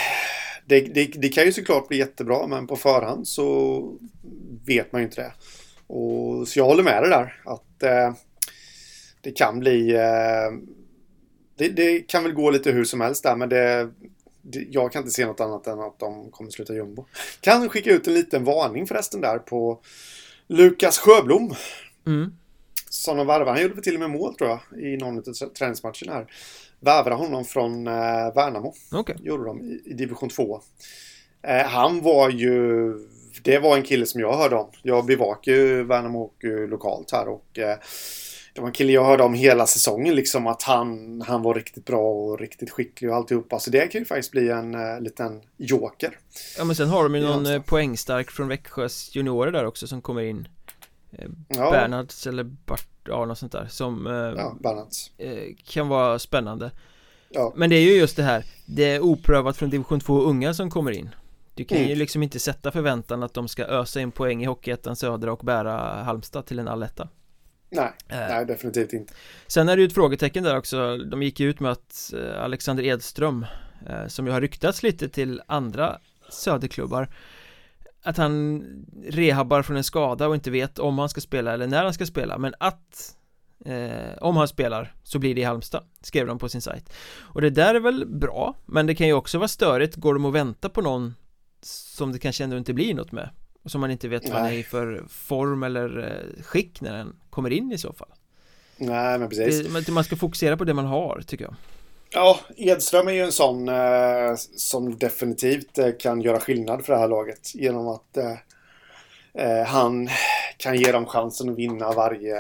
[0.65, 3.97] det, det, det, kan ju såklart bli jättebra men på förhand så
[4.65, 5.34] vet man ju inte det.
[5.88, 8.13] Och, så jag håller med dig där att eh,
[9.21, 9.95] det kan bli...
[9.95, 10.52] Eh,
[11.58, 13.89] det, det, kan väl gå lite hur som helst där men det,
[14.69, 17.06] jag kan inte se något annat än att de kommer sluta jumbo.
[17.41, 19.82] Kan skicka ut en liten varning förresten där på
[20.47, 21.54] Lukas Sjöblom.
[22.08, 22.36] Mm.
[22.89, 23.52] Som de värvade.
[23.52, 26.28] Han gjorde till och med mål tror jag i någon av träningsmatcherna här.
[26.81, 28.73] Värvade honom från eh, Värnamo.
[28.91, 29.15] Okej.
[29.19, 30.61] Gjorde de i, i division 2.
[31.41, 32.93] Eh, han var ju...
[33.43, 34.69] Det var en kille som jag hörde om.
[34.81, 37.59] Jag bevakar ju Värnamo och, eh, lokalt här och
[38.53, 41.85] det var en kille jag hörde om hela säsongen liksom att han, han var riktigt
[41.85, 43.59] bra och riktigt skicklig och alltihopa.
[43.59, 46.17] Så det kan ju faktiskt bli en uh, liten joker.
[46.57, 50.21] Ja men sen har de ju någon poängstark från Växjös juniorer där också som kommer
[50.21, 50.47] in
[51.47, 56.71] Ja, Bernhards eller Bart, ja något sånt där som eh, ja eh, kan vara spännande
[57.34, 57.54] Ja.
[57.56, 60.69] Men det är ju just det här Det är oprövat från division 2 unga som
[60.69, 61.10] kommer in
[61.56, 61.89] Du kan Mm.
[61.89, 65.45] ju liksom inte sätta förväntan att de ska ösa in poäng i Hockeyettan Södra och
[65.45, 67.08] bära Halmstad till en alletta
[67.69, 68.17] Nej, Eh.
[68.17, 69.13] nej, definitivt inte.
[69.47, 72.43] Sen är det ju ett frågetecken där också De gick ju ut med att eh,
[72.43, 73.45] Alexander Edström
[73.89, 77.10] eh, Som ju har ryktats lite till andra söderklubbar
[78.03, 78.63] Att han
[79.03, 82.05] rehabbar från en skada och inte vet om han ska spela eller när han ska
[82.05, 83.15] spela Men att
[83.65, 86.93] eh, Om han spelar så blir det i Halmstad Skrev de på sin sajt.
[87.19, 90.25] Och det där är väl bra Men det kan ju också vara störigt Går de
[90.25, 91.15] och vänta på någon
[91.61, 93.29] Som det kanske ändå inte blir något med?
[93.63, 96.97] Och som man inte vet vad han är i för form eller eh, skick när
[96.97, 98.07] den kommer in i så fall.
[98.77, 99.85] Nej, men precis.
[99.85, 101.55] det, man ska fokusera på det man har tycker jag
[102.13, 107.00] Ja, Edström är ju en sån eh, som definitivt eh, kan göra skillnad för det
[107.00, 108.38] här laget genom att eh,
[109.34, 110.10] eh, han
[110.58, 112.36] kan ge dem chansen att vinna varje,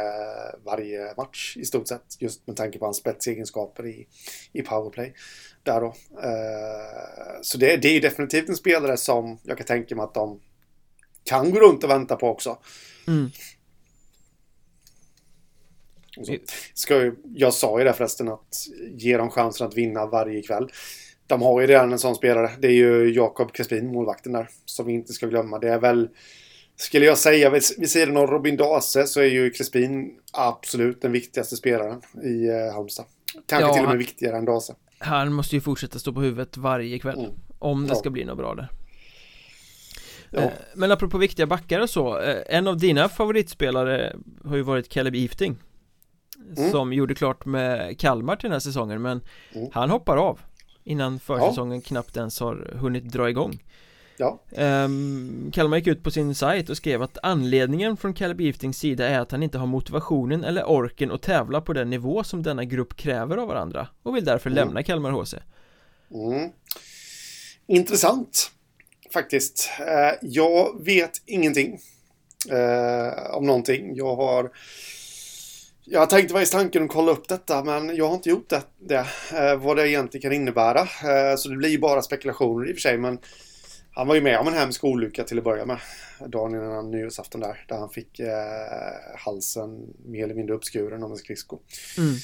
[0.65, 2.15] varje match i stort sett.
[2.19, 4.07] Just med tanke på hans spetsegenskaper i,
[4.53, 5.13] i powerplay.
[5.63, 5.87] Där då.
[6.23, 10.13] Eh, så det, det är ju definitivt en spelare som jag kan tänka mig att
[10.13, 10.39] de
[11.23, 12.57] kan gå runt och vänta på också.
[13.07, 13.31] mm.
[16.73, 18.55] Ska ju, jag sa ju det förresten att
[18.93, 20.69] ge dem chansen att vinna varje kväll.
[21.27, 22.49] De har ju redan en sån spelare.
[22.59, 24.49] Det är ju Jakob Crespin, målvakten där.
[24.65, 25.59] Som vi inte ska glömma.
[25.59, 26.09] Det är väl,
[26.75, 31.11] skulle jag säga, vid, vid sidan av Robin Dase så är ju Crespin absolut den
[31.11, 33.05] viktigaste spelaren i eh, Halmstad.
[33.47, 34.75] Kanske Ja, till och med viktigare än Dase.
[34.97, 37.31] Han måste ju fortsätta stå på huvudet varje kväll Mm.
[37.59, 37.95] Om det Ja.
[37.95, 38.69] ska bli något bra där
[40.29, 40.39] Ja.
[40.39, 44.89] Eh, Men apropå viktiga backar och så eh, En av dina favoritspelare har ju varit
[44.89, 45.57] Caleb Ifting
[46.57, 46.71] Mm.
[46.71, 49.21] Som gjorde klart med Kalmar till den här säsongen men
[49.53, 49.69] Mm.
[49.73, 50.39] Han hoppar av
[50.83, 53.63] Innan försäsongen knappt ens har hunnit dra igång
[54.17, 54.39] Ja.
[54.57, 59.07] um, Kalmar gick ut på sin sajt och skrev att anledningen från Caleb Iftings sida
[59.07, 62.63] är att han inte har motivationen eller orken att tävla på den nivå som denna
[62.65, 64.55] grupp kräver av varandra och vill därför Mm.
[64.65, 65.33] lämna Kalmar HC
[66.13, 66.49] Mm.
[67.67, 68.51] Intressant
[69.13, 69.69] faktiskt.
[69.79, 71.79] Eh, jag vet ingenting
[72.49, 73.95] eh, om någonting.
[73.95, 74.51] Jag har
[75.91, 78.61] jag har tänkt faktiskt tanken att kolla upp detta men jag har inte gjort det,
[78.79, 80.79] det eh, vad det egentligen kan innebära.
[80.79, 83.19] Eh, så det blir ju bara spekulationer i och för sig men
[83.91, 85.77] han var ju med om en hemsk olycka till att börja med.
[86.27, 87.65] Dagen innan nyårsafton där.
[87.67, 88.27] Där han fick eh,
[89.17, 91.59] halsen mer eller mindre uppskuren av en skridsko.
[91.97, 92.15] mm.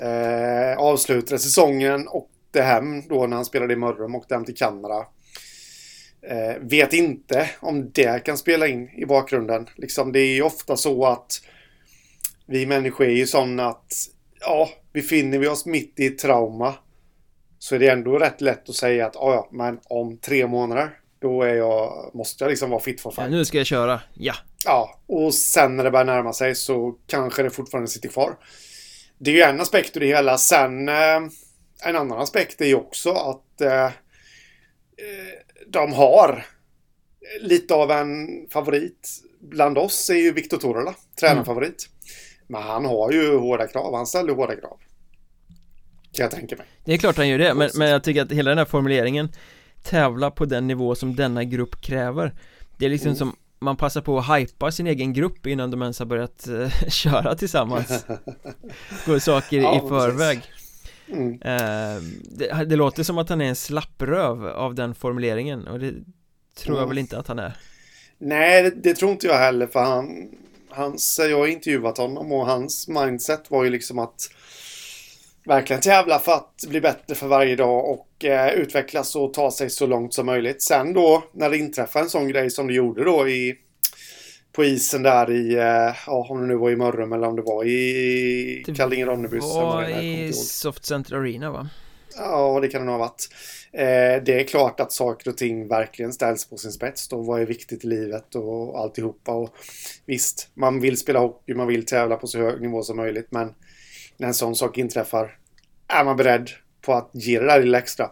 [0.00, 4.56] Eh, avslutade säsongen och åkte hem då när han spelade i Mörrum och hem till
[4.56, 5.06] Kanada.
[6.22, 9.68] Eh, vet inte om det kan spela in i bakgrunden.
[9.76, 11.40] Liksom, det är ju ofta så att
[12.46, 13.92] vi människor är ju sådana att
[14.40, 16.74] ja, befinner vi oss mitt i ett trauma
[17.58, 20.90] så är det ändå rätt lätt att säga att ja, ja, men om tre månader
[21.20, 23.30] då är jag, måste jag liksom vara fit for ja, fight.
[23.30, 27.42] Nu ska jag köra, ja Ja, och sen när det börjar närma sig så kanske
[27.42, 28.36] det fortfarande sitter kvar.
[29.18, 30.38] Det är ju en aspekt i det hela.
[30.38, 31.20] Sen eh,
[31.84, 33.90] en annan aspekt är ju också att eh, eh,
[35.66, 36.46] de har
[37.40, 39.08] lite av en favorit.
[39.40, 41.88] Bland oss är ju Viktor Torala, tränarfavorit.
[42.46, 43.94] Men han har ju hårda krav.
[43.94, 44.76] Han ställer hårda krav.
[46.12, 46.66] Kan jag tänka mig.
[46.84, 49.28] Det är klart han gör det, men, men jag tycker att hela den här formuleringen
[49.82, 52.34] Tävla på den nivå som denna grupp kräver
[52.78, 53.16] Det är liksom Mm.
[53.18, 56.68] som man passar på att hypa sin egen grupp innan de ens har börjat eh,
[56.88, 58.06] köra tillsammans
[59.06, 60.42] Går saker Ja, i förväg
[61.08, 61.32] Mm.
[61.32, 62.02] eh,
[62.38, 65.92] det, det låter som att han är en slappröv av den formuleringen och det
[66.58, 66.88] tror jag Mm.
[66.88, 67.56] väl inte att han är
[68.18, 69.66] Nej, det, det tror inte jag heller.
[69.66, 70.28] För han,
[70.74, 74.30] hans, jag har intervjuat honom och hans mindset var ju liksom att
[75.46, 79.70] verkligen tävla för att bli bättre för varje dag och eh, utvecklas och ta sig
[79.70, 80.62] så långt som möjligt.
[80.62, 83.54] Sen då när det inträffar en sån grej som det gjorde då i
[84.52, 87.42] på isen där i, eh, ja om det nu var i Mörrum eller om det
[87.42, 89.40] var i Det Kallinge-Ronnebys.
[89.40, 91.68] var i Soft Center Arena va?
[92.16, 93.28] Ja, det kan det nog ha varit.
[93.74, 97.08] Eh, det är klart att saker och ting verkligen ställs på sin spets.
[97.08, 99.32] Då vad är viktigt i livet och alltihopa.
[99.32, 99.54] Och
[100.06, 103.26] visst, man vill spela hockey, man vill tävla på så hög nivå som möjligt.
[103.30, 103.54] Men
[104.16, 105.38] när en sån sak inträffar
[105.88, 108.10] är man beredd på att ge det där lilla extra.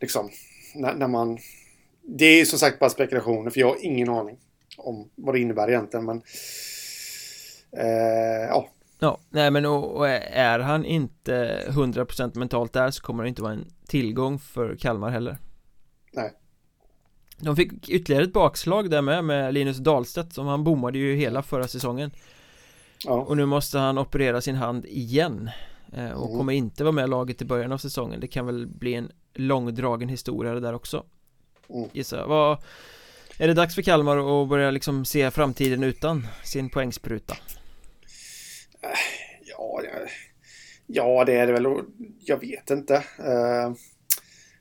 [0.00, 0.30] Liksom,
[0.74, 1.38] när, när man...
[2.02, 4.38] Det är ju som sagt bara spekulationer för jag har ingen aning
[4.76, 6.04] om vad det innebär egentligen.
[6.04, 6.22] Men
[7.76, 13.22] eh, ja, Ja, nej men och, och är han inte 100% mentalt där så kommer
[13.22, 15.36] det inte vara en tillgång för Kalmar heller
[16.12, 16.32] Nej
[17.38, 21.42] De fick ytterligare ett bakslag där med, med Linus Dahlstedt som han bommade ju hela
[21.42, 22.10] förra säsongen
[23.04, 25.50] Ja, Och nu måste han operera sin hand igen
[25.92, 26.36] Och Mm.
[26.38, 29.10] kommer inte vara med i laget i början av säsongen Det kan väl bli en
[29.34, 31.04] långdragen historia det där också
[31.68, 31.88] Mm.
[31.92, 32.26] Gissar jag.
[32.26, 32.58] Vad
[33.38, 37.36] Är det dags för Kalmar att börja liksom se framtiden utan sin poängspruta?
[38.90, 38.98] Eh,
[39.44, 40.10] ja, det-
[40.86, 41.66] ja, det är det väl.
[42.20, 42.94] Jag vet inte.
[43.18, 43.72] Eh,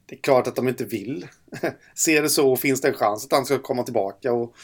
[0.06, 1.28] det är klart att de inte vill
[1.96, 2.56] Ser det så.
[2.56, 4.56] Finns det en chans att han ska komma tillbaka och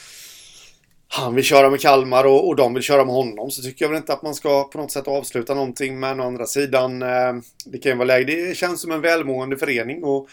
[1.08, 3.90] han vill köra med Kalmar och, och de vill köra med honom så tycker jag
[3.90, 6.00] väl inte att man ska på något sätt avsluta någonting.
[6.00, 7.34] Men å andra sidan, eh,
[7.66, 8.36] det kan ju vara läge.
[8.48, 10.28] Det känns som en välmående förening och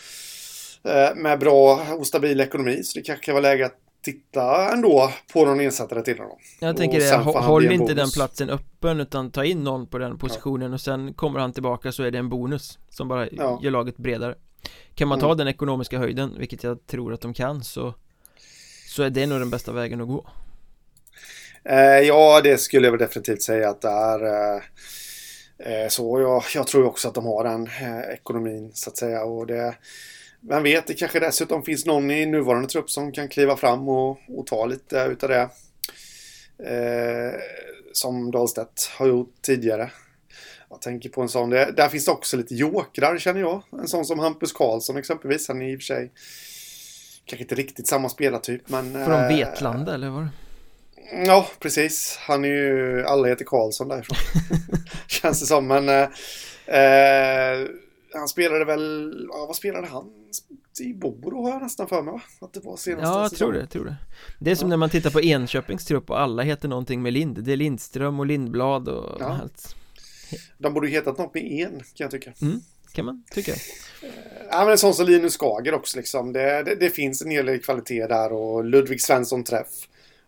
[1.16, 2.82] med bra och stabil ekonomi.
[2.84, 6.38] Så det kanske kan vara läge att titta ändå på någon ersättare till honom.
[6.61, 10.72] Jag tänker det, håll inte den platsen öppen utan ta in någon på den positionen
[10.72, 13.61] och sen kommer han tillbaka så är det en bonus som bara Ja.
[13.62, 14.34] gör laget bredare
[14.94, 15.38] Kan man ta Mm.
[15.38, 17.94] den ekonomiska höjden, vilket jag tror att de kan så
[18.87, 20.26] Så är det nog den bästa vägen att gå
[21.64, 24.62] Eh, ja, det skulle jag väl definitivt säga att det är eh,
[25.58, 26.20] eh, så.
[26.20, 29.24] Jag, jag tror också att de har den eh, ekonomin så att säga.
[29.24, 29.74] Och det,
[30.40, 34.18] vem vet, det kanske dessutom finns någon i nuvarande trupp som kan kliva fram och,
[34.29, 35.48] och ta lite utav det.
[36.64, 37.40] Eh,
[37.92, 39.90] som Dahlstedt har gjort tidigare.
[40.70, 41.51] Jag tänker på en sån.
[41.51, 43.62] Det, där finns det också lite jokrar känner jag.
[43.72, 45.48] En sån som Hampus Karlsson exempelvis.
[45.48, 46.12] Han är i och för sig
[47.24, 48.92] kanske inte riktigt samma spelartyp men...
[48.92, 50.29] Från eh, Vetlanda eller vad?
[51.27, 52.18] Ja, precis.
[52.20, 53.05] Han är ju...
[53.05, 54.18] Alla heter Karlsson därifrån.
[55.07, 55.66] Känns det som.
[55.66, 55.88] Men...
[55.88, 56.09] Eh,
[56.81, 57.68] eh,
[58.14, 59.12] han spelade väl...
[59.31, 60.11] Ja, vad spelade han?
[60.81, 62.20] I Boro har jag nästan för mig va?
[62.40, 63.96] Att det var senaste Ja, jag tror det, jag tror det
[64.38, 64.70] Det är som Ja.
[64.70, 68.20] när man tittar på Enköpings trupp och alla heter någonting med Lind Det är Lindström
[68.20, 69.38] och Lindblad och Ja.
[69.42, 69.77] allt
[70.59, 72.33] De borde ju hetat något med en, kan jag tycka.
[72.92, 73.53] Kan man tycka
[74.51, 76.33] Ja, men en sån som Linus Skager också liksom.
[76.33, 79.68] Det, det, det finns en hel del kvalitet där och Ludvig Svensson träff.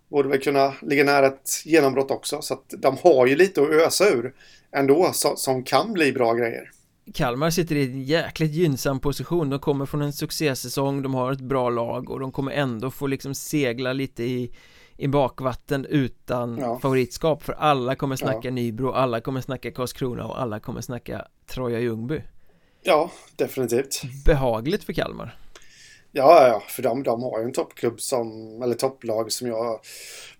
[0.08, 2.42] Borde väl kunna ligga nära ett genombrott också.
[2.42, 4.34] Så att de har ju lite att ösa ur
[4.72, 6.70] ändå så, som kan bli bra grejer.
[7.14, 11.40] Kalmar sitter i en jäkligt gynnsam position De kommer från en succésäsong De har ett
[11.40, 14.52] bra lag och de kommer ändå få liksom segla lite i
[14.96, 16.78] i bakvatten utan Ja.
[16.78, 18.50] favoritskap för alla kommer snacka Ja.
[18.50, 22.22] Nybro, alla kommer snacka Karlskrona och alla kommer snacka Troja Ljungby
[22.82, 24.02] Ja, definitivt.
[24.26, 25.36] Behagligt för Kalmar
[26.12, 29.80] Ja, ja, för de, de har ju en toppklubb som, eller topplag som jag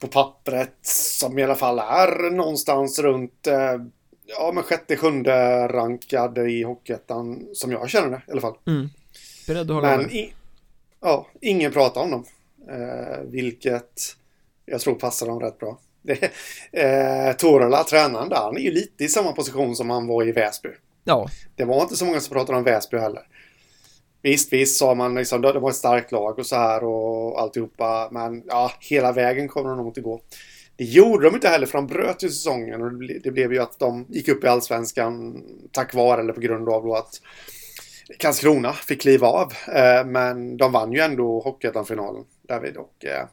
[0.01, 3.57] på pappret som i alla fall är någonstans runt, eh,
[4.39, 8.57] ja men sjätte, sjunde rankad i Hockeyettan som jag känner det i alla fall.
[8.67, 8.89] mm.
[9.47, 10.33] Beredd att hålla Men i,
[11.01, 12.25] ja, ingen pratar om dem.
[12.69, 14.17] Eh, vilket
[14.67, 15.79] jag tror passar dem rätt bra.
[16.03, 16.31] Det,
[16.73, 20.33] eh, Torala, tränaren där, han är ju lite i samma position som han var i
[20.33, 20.69] Väsby.
[21.05, 23.23] Ja, Det var inte så många som pratade om Väsby heller.
[24.23, 28.09] Visst, visst sa man liksom, det var ett starkt lag och så här och alltihopa.
[28.13, 30.21] Men ja, hela vägen kommer de nog inte gå.
[30.81, 33.53] Det gjorde de inte heller för de bröt ju säsongen och det, ble, det blev
[33.53, 37.21] ju att de gick upp i allsvenskan tack vare eller på grund av då att
[38.19, 39.53] Karlskrona fick kliva av.
[39.75, 43.27] Eh, men de vann ju ändå Hockeyettan-finalen därvid och eh,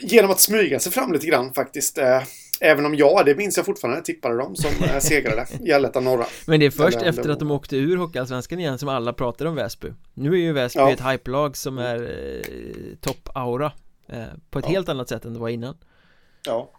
[0.00, 1.98] genom att smyga sig fram lite grann faktiskt.
[1.98, 2.22] Eh,
[2.60, 6.26] även om jag, det minns jag fortfarande, tippade dem som segrade i Allettan norra.
[6.46, 9.46] men det är först Eller- efter att de åkte ur Hockeyallsvenskan igen som alla pratar
[9.46, 10.92] om Väsby Nu är ju Väsby Ja.
[10.92, 13.72] ett hypelag som är eh, topp-aura
[14.50, 14.70] På ett Ja.
[14.70, 15.76] helt annat sätt än det var innan
[16.46, 16.70] Ja.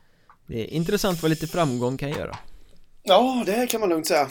[0.47, 2.37] Det är intressant vad lite framgång kan göra
[3.03, 4.27] Ja, det kan man lugnt säga.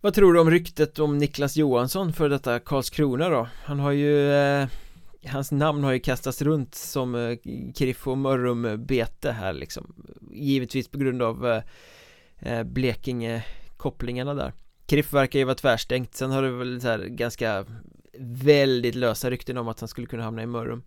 [0.00, 3.48] Vad tror du om ryktet om Niklas Johansson för detta Karlskrona då?
[3.64, 4.68] Han har ju eh,
[5.26, 7.36] Hans namn har ju kastats runt som eh,
[7.76, 9.94] Kriff och Mörrum-bete här liksom
[10.32, 11.62] Givetvis på grund av eh,
[12.38, 14.52] eh, Blekinge-kopplingarna där
[14.86, 17.64] Kriff verkar ju vara tvärstängt Sen har det väl så här ganska
[18.20, 20.82] Väldigt lösa rykten om att han skulle kunna hamna i Mörrum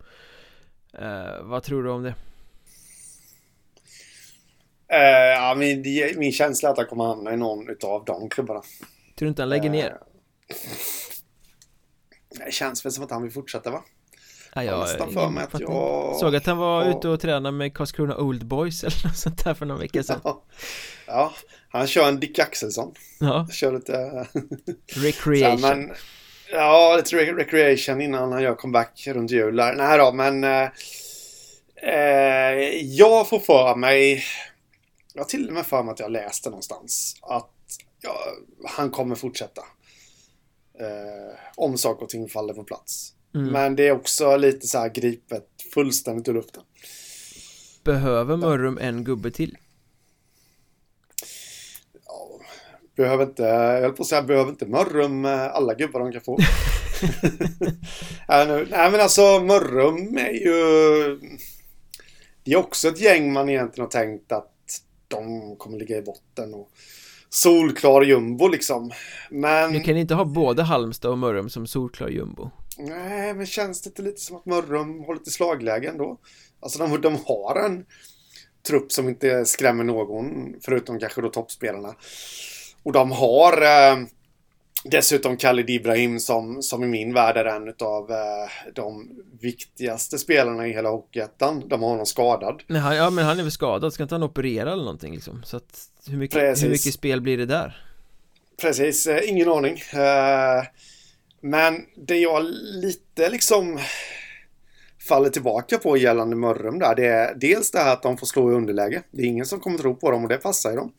[0.98, 2.14] eh, Vad tror du om det?
[4.88, 4.98] Eh,
[5.36, 5.82] ja, min,
[6.16, 8.60] min känsla är att han kommer hamna i någon utav de klubbarna.
[8.60, 9.90] Tror du inte han lägger ner?
[10.48, 10.56] Eh,
[12.46, 13.84] Det känns väl som att han vill fortsätta va?
[14.54, 16.16] Ja, Jag har nästan för mig att jag...
[16.16, 16.90] Såg att han var Ja.
[16.98, 20.20] ute och tränade med Karlskrona Old Boys eller något sånt där för någon vecka sedan
[20.24, 20.42] Ja.
[21.06, 21.32] ja,
[21.68, 22.94] han kör en Dick Axelsson.
[23.20, 24.26] Ja, Kör lite...
[24.86, 25.92] recreation Så, men,
[26.52, 29.56] ja, lite re- recreation innan han gör comeback runt jul.
[29.56, 29.74] där.
[29.74, 30.44] Nej då, men...
[30.44, 30.68] Eh,
[31.76, 34.24] eh, jag får för mig...
[35.14, 37.50] Jag har till och med för mig att jag läste någonstans att
[38.00, 38.16] ja,
[38.68, 39.62] han kommer fortsätta.
[40.80, 43.14] Eh, om saker och ting faller på plats.
[43.34, 43.52] Mm.
[43.52, 46.62] Men det är också lite så här gripet fullständigt ur luften.
[47.84, 49.58] Behöver Mörrum en gubbe till?
[52.06, 52.40] Ja,
[52.96, 56.20] behöver inte, jag höll på att säga, behöver inte Mörrum eh, alla gubbar de kan
[56.20, 56.38] få?
[58.70, 61.20] Nej men alltså Mörrum är ju...
[62.44, 64.48] Det är också ett gäng man egentligen har tänkt att
[65.08, 66.54] de kommer ligga i botten.
[66.54, 66.70] Och
[67.28, 68.90] solklar jumbo liksom.
[69.30, 69.72] Men...
[69.72, 72.50] Du kan inte ha både Halmstad och Mörrum som solklar jumbo.
[72.78, 76.18] Nej, men känns det inte lite som att Mörrum har lite slagläge ändå?
[76.60, 77.84] Alltså de, de har en
[78.66, 81.94] trupp som inte skrämmer någon, förutom kanske då toppspelarna.
[82.82, 83.96] Och de har eh,
[84.84, 89.10] dessutom Khalid Ibrahim som, som i min värld är en av eh, de
[89.40, 91.68] viktigaste spelarna i hela Hockeyettan.
[91.68, 92.62] De har honom skadad.
[92.66, 95.42] Men han, ja, men han är väl skadad, ska inte han operera eller någonting liksom?
[95.44, 97.86] Så att, hur mycket, hur mycket spel blir det där?
[98.60, 99.82] Precis, eh, ingen aning.
[99.92, 100.64] Eh,
[101.40, 102.44] men det jag
[102.82, 103.78] lite liksom
[105.08, 108.52] faller tillbaka på gällande Mörrum där, det är dels det här att de får slå
[108.52, 109.02] i underläge.
[109.10, 110.92] Det är ingen som kommer tro på dem och det passar ju dem.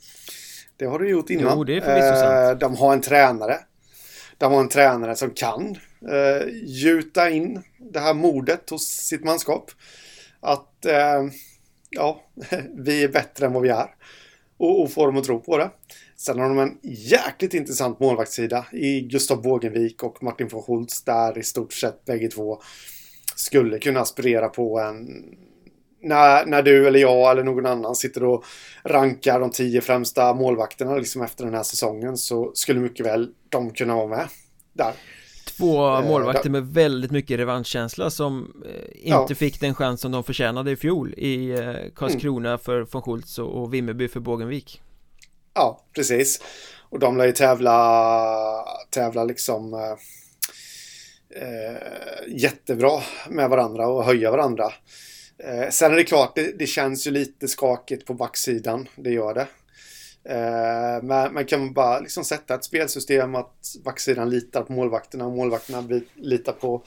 [0.78, 1.58] Det har du gjort innan.
[1.58, 2.62] Jo, det är förvisso sant.
[2.62, 3.60] Eh, de har en tränare.
[4.38, 5.76] De har en tränare som kan
[6.10, 9.72] eh, gjuta in det här modet hos sitt manskap.
[10.40, 11.24] Att eh,
[11.90, 12.24] ja,
[12.76, 13.96] vi är bättre än vad vi är.
[14.58, 15.70] Och, och få dem att tro på det.
[16.18, 21.38] Sen har de en jäkligt intressant målvaktssida i Gustav Bågenvik och Martin von Schultz där
[21.38, 22.62] i stort sett bägge två
[23.36, 25.08] skulle kunna aspirera på en
[26.04, 28.46] när, när du eller jag eller någon annan sitter och
[28.84, 33.74] rankar de tio främsta målvakterna liksom efter den här säsongen så skulle mycket väl de
[33.74, 34.28] kunna vara med
[34.74, 34.94] där.
[35.58, 39.36] Två eh, målvakter med väldigt mycket revanschkänsla som eh, inte ja.
[39.36, 42.60] fick den chans som de förtjänade i fjol i eh, Karlskrona mm.
[42.60, 44.82] för von Schultz och Vimmerby för Bågenvik.
[45.54, 46.42] Ja, precis.
[46.90, 49.80] Och de lär ju tävla, tävla liksom eh,
[52.28, 54.72] jättebra med varandra och höja varandra.
[55.38, 58.90] Eh, sen är det klart, det, det, känns ju lite skakigt på backsidan.
[58.96, 59.48] Det gör det.
[60.30, 65.32] Eh, men man kan bara liksom sätta ett spelsystem att backsidan litar på målvakterna och
[65.32, 66.84] målvakterna litar på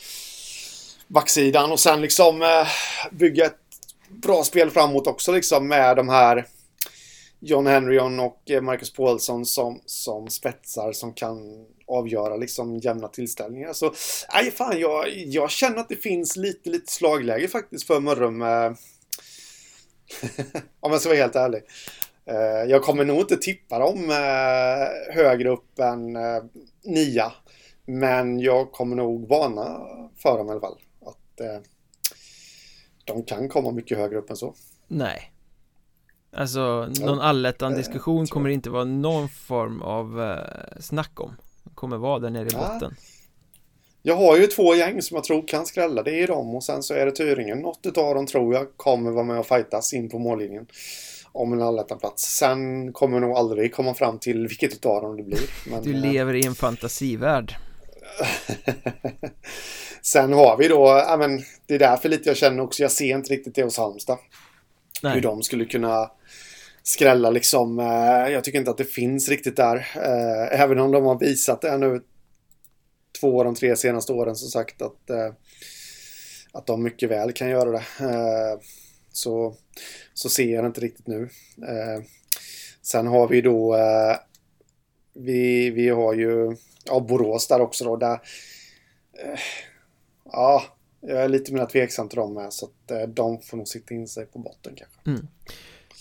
[1.06, 2.68] backsidan och sen liksom eh,
[3.10, 3.60] bygga ett
[4.08, 6.46] bra spel framåt också liksom med de här
[7.40, 13.72] John Henryon och eh, Marcus Paulsson som, som spetsar som kan avgöra liksom jämna tillställningar.
[13.72, 13.92] Så
[14.34, 18.42] nej, fan, jag, jag känner att det finns lite, lite slagläge faktiskt för Mörrum.
[18.42, 18.72] Eh,
[20.80, 21.62] om jag ska vara helt ärlig.
[22.24, 24.10] Eh, jag kommer nog inte tippa dem
[25.10, 26.18] högre upp än
[26.84, 27.32] nia.
[27.86, 29.80] Men jag kommer nog varna
[30.16, 30.78] för dem i alla fall.
[31.06, 31.40] Att
[33.04, 34.54] de kan komma mycket högre upp än så.
[34.88, 35.32] Nej,
[36.36, 41.36] Alltså någon allettan-diskussion kommer det inte vara någon form av eh, snack om
[41.76, 42.96] Kommer vara där nere i botten.
[44.02, 46.02] Jag har ju två gäng som jag tror kan skrälla.
[46.02, 47.58] Det är de och sen så är det Tyringen.
[47.58, 50.66] Något av dem tror jag kommer vara med och fightas in på mållinjen.
[51.32, 55.38] Om en allettan-plats Sen kommer nog aldrig komma fram till vilket av dem det blir
[55.70, 57.56] men, Du eh, lever i en fantasivärld.
[60.02, 63.16] Sen har vi då, ja men det är därför lite jag känner också, jag ser
[63.16, 64.18] inte riktigt det hos Halmstad.
[65.02, 65.14] Nej.
[65.14, 66.10] Hur de skulle kunna
[66.86, 67.78] skrälla liksom.
[67.78, 69.76] Eh, jag tycker inte att det finns riktigt där.
[69.76, 72.02] Eh, även om de har visat det nu
[73.20, 75.32] två av de tre senaste åren som sagt att, eh,
[76.52, 77.84] att de mycket väl kan göra det.
[78.00, 78.60] Eh,
[79.12, 79.56] så,
[80.14, 81.22] så ser jag det inte riktigt nu.
[81.68, 82.02] Eh,
[82.82, 84.16] sen har vi då eh,
[85.12, 87.96] vi, vi har ju ja, Borås där också då.
[87.96, 88.20] Där,
[90.24, 90.62] ja,
[91.00, 94.08] jag är lite mer tveksam till dem med så att de får nog sitta in
[94.08, 95.00] sig på botten kanske.
[95.06, 95.26] Mm.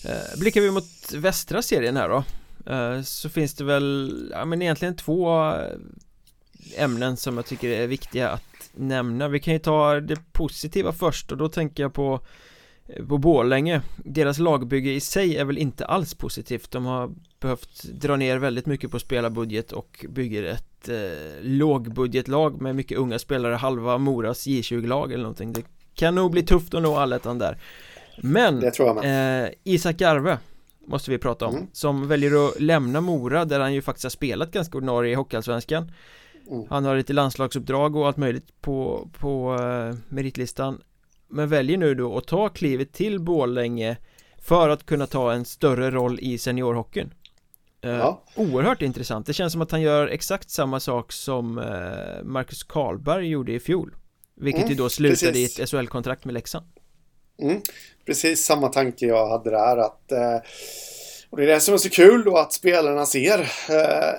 [0.08, 2.24] Eh, blickar vi mot västra serien här då
[2.72, 5.76] eh, Så finns det väl, ja men egentligen två eh,
[6.76, 9.28] ämnen som jag tycker är viktiga att nämna.
[9.28, 12.20] Vi kan ju ta det positiva först och då tänker jag på
[13.08, 13.82] på Borlänge.
[13.96, 16.70] Deras lagbygge i sig är väl inte alls positivt.
[16.70, 22.76] De har behövt dra ner väldigt mycket på spelarbudget och bygger ett eh, lågbudgetlag med
[22.76, 23.54] mycket unga spelare.
[23.54, 25.52] Halva Moras J20-lag eller någonting.
[25.52, 25.62] Det
[25.94, 27.58] kan nog bli tufft att nå allettan där
[28.22, 29.44] men det tror jag med.
[29.44, 30.38] Eh, Isak Garve
[30.86, 31.66] Måste vi prata om mm.
[31.72, 35.92] Som väljer att lämna Mora där han ju faktiskt har spelat ganska ordinarie i Hockeyallsvenskan
[36.50, 36.66] mm.
[36.70, 40.82] Han har lite landslagsuppdrag och allt möjligt på, på eh, meritlistan
[41.28, 43.96] Men väljer nu då att ta klivet till Borlänge
[44.38, 47.12] För att kunna ta en större roll i seniorhockeyn
[47.80, 48.22] eh, ja.
[48.36, 53.28] Oerhört intressant Det känns som att han gör exakt samma sak som eh, Marcus Karlberg
[53.28, 53.94] gjorde i fjol
[54.34, 55.58] Vilket mm, ju då slutade precis.
[55.58, 56.66] i ett SHL-kontrakt med Leksand
[57.38, 57.60] Mm,
[58.06, 59.76] precis samma tanke jag hade där.
[59.76, 60.36] Att, eh,
[61.30, 63.38] och det är det som är så kul då att spelarna ser
[63.70, 64.14] eh,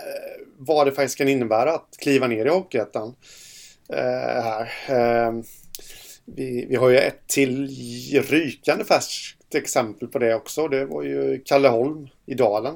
[0.57, 3.15] vad det faktiskt kan innebära att kliva ner i Hockeyettan.
[3.89, 4.71] Eh, här.
[4.87, 5.33] Eh,
[6.25, 7.67] vi, vi har ju ett till
[8.29, 10.67] rykande färskt exempel på det också.
[10.67, 12.75] Det var ju Kalle Holm i Dalen.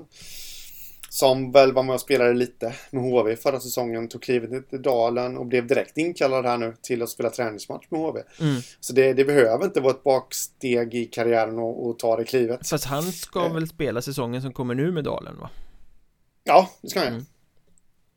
[1.14, 4.08] Som väl var med och spelade lite med HV förra säsongen.
[4.08, 8.00] Tog klivet till Dalen och blev direkt inkallad här nu till att spela träningsmatch med
[8.00, 8.22] HV.
[8.40, 8.62] Mm.
[8.80, 12.68] Så det, det behöver inte vara ett baksteg i karriären och, och ta det klivet.
[12.68, 13.54] Fast han ska Eh.
[13.54, 15.50] väl spela säsongen som kommer nu med Dalen va?
[16.44, 17.26] Ja, det ska han Mm.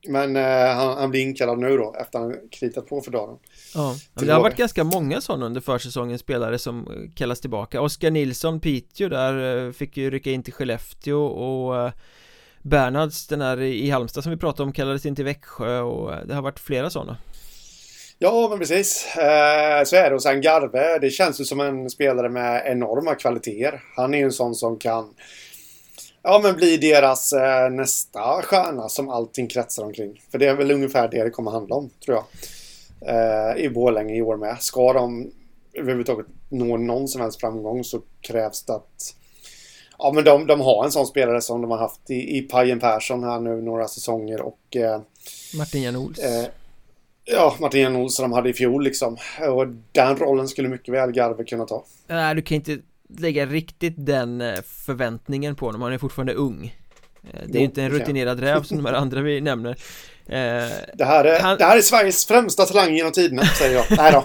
[0.09, 3.36] Men eh, han, han blir inkallad nu då efter han kritat på för Dalen.
[3.74, 8.11] Ja, det har varit ganska många sådana under försäsongen spelare som eh, kallas tillbaka Oskar
[8.11, 11.92] Nilsson, Piteå där eh, fick ju rycka in till Skellefteå och eh,
[12.64, 16.26] Bernhards, den här i Halmstad som vi pratade om, kallades in till Växjö och eh,
[16.26, 17.16] det har varit flera sådana
[18.18, 19.16] Ja, men precis.
[19.16, 20.14] Eh, så är det.
[20.14, 23.82] Och sen Garve, det känns ju som en spelare med enorma kvaliteter.
[23.96, 25.14] Han är ju en sån som kan
[26.22, 30.22] ja, men bli deras eh, nästa stjärna som allting kretsar omkring.
[30.30, 32.24] För det är väl ungefär det det kommer handla om, tror jag.
[33.08, 34.62] Eh, I Borlänge i år med.
[34.62, 35.30] Ska de
[35.74, 39.14] överhuvudtaget nå någon som helst framgång så krävs det att
[39.99, 42.80] Ja, men de, de har en sån spelare som de har haft i, i Pajen
[42.80, 45.01] Persson här nu några säsonger och eh,
[45.59, 46.45] Martin Janols Eh,
[47.24, 49.16] ja, Martin Jan Olsson de hade i fjol liksom.
[49.51, 51.84] Och den rollen skulle mycket väl Garve kunna ta.
[52.07, 52.78] Nej, du kan inte
[53.18, 54.55] lägga riktigt den eh,
[54.86, 56.76] förväntningen på honom, han är fortfarande ung
[57.32, 59.76] Eh, Det är Jo, inte en rutinerad räv som de här andra vi nämner
[60.26, 63.84] Eh, Det här är, Han- det här är Sveriges främsta talang genom tiderna, säger jag.
[63.99, 64.24] Nej då.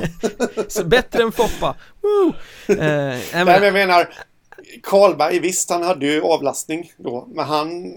[0.67, 1.75] Så bättre än Foppa!
[2.01, 2.33] Woo!
[2.67, 4.09] Eh, nej, Nej, men, men jag menar,
[4.83, 7.93] Karlberg, visst han hade ju avlastning då, men han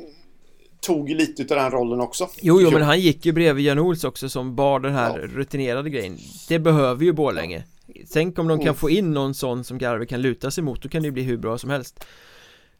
[0.80, 2.28] tog lite av den rollen också.
[2.40, 5.26] Jo, jo, men han gick ju bredvid Jan Ols också som bar den här Ja.
[5.26, 6.18] rutinerade grejen
[6.48, 7.64] Det behöver ju Borlänge
[8.12, 8.74] Tänk om de kan Mm.
[8.74, 11.22] få in någon sån som Garve kan luta sig mot, då kan det ju bli
[11.22, 12.04] hur bra som helst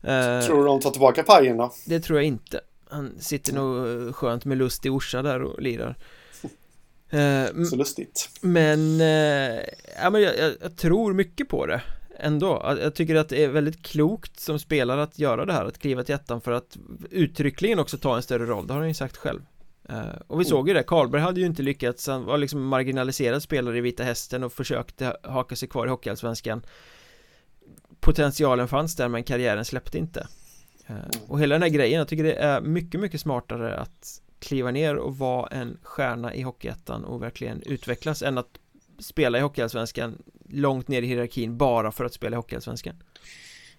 [0.05, 1.73] Eh, Tror du de tar tillbaka pajen då?
[1.87, 5.97] Det tror jag inte Han sitter nog skönt med lust i Orsa där och lirar
[7.11, 8.29] Eh, Så lustigt.
[8.41, 9.61] Men, eh,
[10.03, 11.83] ja, men jag, jag, jag tror mycket på det
[12.23, 12.77] ändå.
[12.81, 16.05] Jag- tycker att det är väldigt klokt som spelare att göra det här, att kliva
[16.05, 16.77] till ettan för att
[17.11, 19.41] uttryckligen också ta en större roll, det har han ju sagt själv.
[19.89, 23.43] Eh, och vi såg ju det, Karlberg hade ju inte lyckats, han var liksom marginaliserad
[23.43, 26.63] spelare i Vita Hästen och försökte haka sig kvar i Hockeyallsvenskan.
[28.01, 30.27] Potentialen fanns där men karriären släppte inte.
[30.87, 30.95] Eh,
[31.29, 34.97] och hela den här grejen, jag tycker det är mycket, mycket smartare att kliva ner
[34.97, 38.59] och vara en stjärna i Hockeyettan och verkligen utvecklas än att
[39.03, 42.95] spela i Hockeyallsvenskan långt ner i hierarkin bara för att spela i Hockeyallsvenskan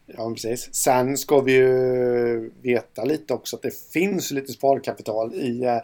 [0.05, 0.75] Ja, precis.
[0.75, 5.63] Sen ska vi ju veta lite också att det finns lite sparkapital i...
[5.63, 5.77] eh,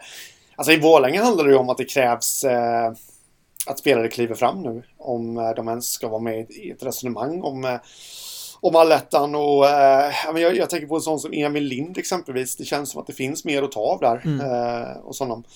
[0.56, 2.92] Alltså i Borlänge handlar det ju om att det krävs eh,
[3.66, 4.82] att spelare kliver fram nu.
[4.98, 7.78] Om eh, de ens ska vara med i ett resonemang om,
[8.60, 9.68] om allettan och...
[9.68, 12.56] Eh, jag, jag tänker på en sån som Emil Lind exempelvis.
[12.56, 14.22] Det känns som att det finns mer att ta av där.
[14.24, 14.40] Mm.
[14.40, 15.46] Eh, och sådant.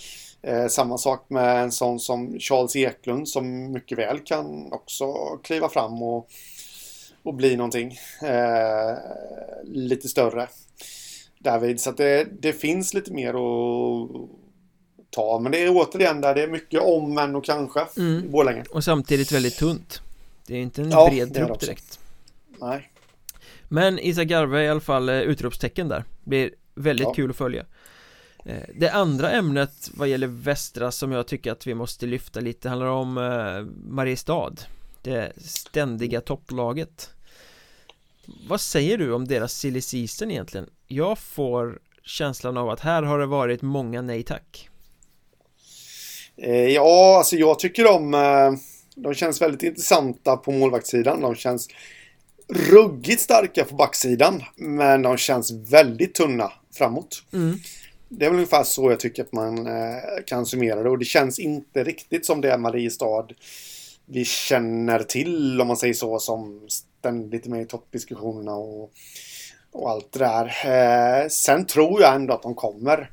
[0.47, 5.68] Eh, samma sak med en sån som Charles Eklund som mycket väl kan också kliva
[5.68, 6.28] fram och
[7.22, 8.97] och bli någonting eh,
[9.64, 10.49] lite större
[11.38, 11.80] därvid.
[11.80, 14.11] Så att det, det finns lite mer att
[15.11, 15.38] ta.
[15.38, 18.24] Men det är återigen där det är mycket om, men och kanske Mm.
[18.24, 18.64] i Borlänge.
[18.70, 20.01] Och samtidigt väldigt tunt
[20.47, 21.99] Det är inte en Ja, bred trupp direkt
[22.61, 22.90] Nej.
[23.68, 27.14] Men Isak Garve i alla fall eh, utropstecken där Blir väldigt Ja.
[27.14, 27.64] kul att följa
[28.74, 32.86] Det andra ämnet vad gäller Västra som jag tycker att vi måste lyfta lite handlar
[32.86, 34.55] om eh, Mariestad
[35.03, 37.11] Det ständiga topplaget
[38.49, 40.70] Vad säger du om deras silly season egentligen?
[40.86, 44.70] Jag får känslan av att här har det varit många nej tack
[46.36, 48.53] Eh, ja, alltså jag tycker de, eh,
[48.95, 51.20] de känns väldigt intressanta på målvaktssidan.
[51.20, 51.68] De känns
[52.49, 54.42] ruggigt starka på backsidan.
[54.57, 57.22] Men de känns väldigt tunna framåt.
[57.32, 57.59] mm.
[58.09, 60.91] Det är väl ungefär så jag tycker att man eh, kan summera det.
[60.91, 63.27] Och det känns inte riktigt som det är Mariestad
[64.07, 68.93] vi känner till, om man säger så, som ständigt med i toppdiskussionerna och,
[69.73, 70.47] och allt det där.
[70.65, 73.11] Eh, sen tror jag ändå att de kommer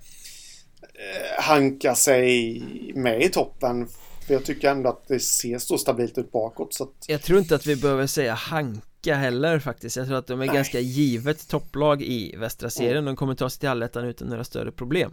[0.82, 2.62] eh, hanka sig
[2.96, 3.88] med i toppen.
[4.28, 6.74] För jag tycker ändå att det ser så stabilt ut bakåt.
[6.74, 9.96] Så att, Jag tror inte att vi behöver säga hanka heller faktiskt.
[9.98, 10.56] Jag tror att de är Nej.
[10.56, 13.06] ganska givet topplag i västra serien.
[13.06, 15.12] De kommer ta sig till allettan utan några större problem.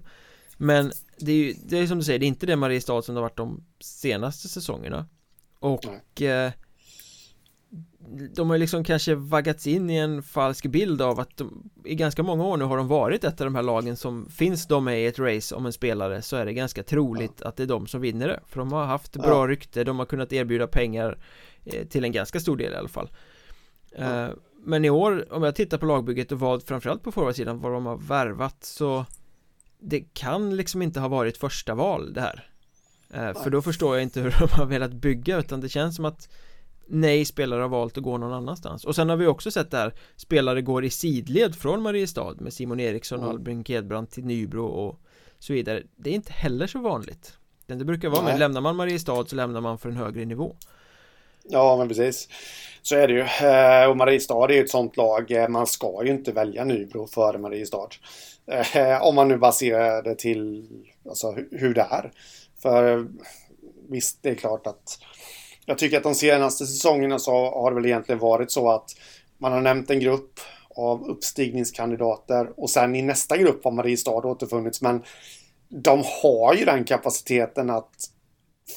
[0.56, 3.14] Men det är ju, det är som du säger, det är inte det Mariestad som
[3.14, 5.06] det har varit de senaste säsongerna.
[5.58, 6.50] Och eh,
[8.34, 12.22] De har liksom kanske vaggats in i en falsk bild av att de, I ganska
[12.22, 15.02] många år nu har de varit ett av de här lagen som Finns de med
[15.02, 17.86] i ett race om en spelare så är det ganska troligt att det är de
[17.86, 18.40] som vinner det.
[18.46, 19.50] För de har haft bra Ja.
[19.52, 21.18] rykte, de har kunnat erbjuda pengar
[21.64, 23.10] eh, Till en ganska stor del i alla fall
[23.92, 24.28] Eh,
[24.64, 27.86] Men i år, om jag tittar på lagbygget och vad framförallt på forwardsidan vad de
[27.86, 29.04] har värvat så
[29.78, 32.50] det kan liksom inte ha varit första val det här.
[33.10, 36.04] Eh, För då förstår jag inte hur de har velat bygga utan det känns som
[36.04, 36.28] att
[36.90, 38.84] Nej, spelare har valt att gå någon annanstans.
[38.84, 42.80] Och sen har vi också sett där Spelare går i sidled från Mariestad med Simon
[42.80, 43.30] Eriksson, mm.
[43.30, 45.00] Albin Kedbrand till Nybro och
[45.38, 45.82] så vidare.
[45.96, 47.38] Det är inte heller så vanligt.
[47.66, 50.56] Det brukar vara, men lämnar man Mariestad så lämnar man för en högre nivå
[51.50, 52.28] Ja, men precis.
[52.82, 53.48] Så är det ju.
[53.48, 55.30] Eh, och Mariestad är ju ett sånt lag.
[55.30, 57.88] Eh, man ska ju inte välja Nybro före Mariestad.
[58.46, 60.68] Eh, om man nu baserar det till
[61.08, 62.12] alltså, hur det är.
[62.62, 63.08] För
[63.88, 64.98] visst, det är klart att
[65.66, 68.90] jag tycker att de senaste säsongerna så har det väl egentligen varit så att
[69.38, 70.40] man har nämnt en grupp
[70.76, 74.82] av uppstigningskandidater och sen i nästa grupp har Mariestad återfunnits.
[74.82, 75.02] Men
[75.68, 78.10] de har ju den kapaciteten att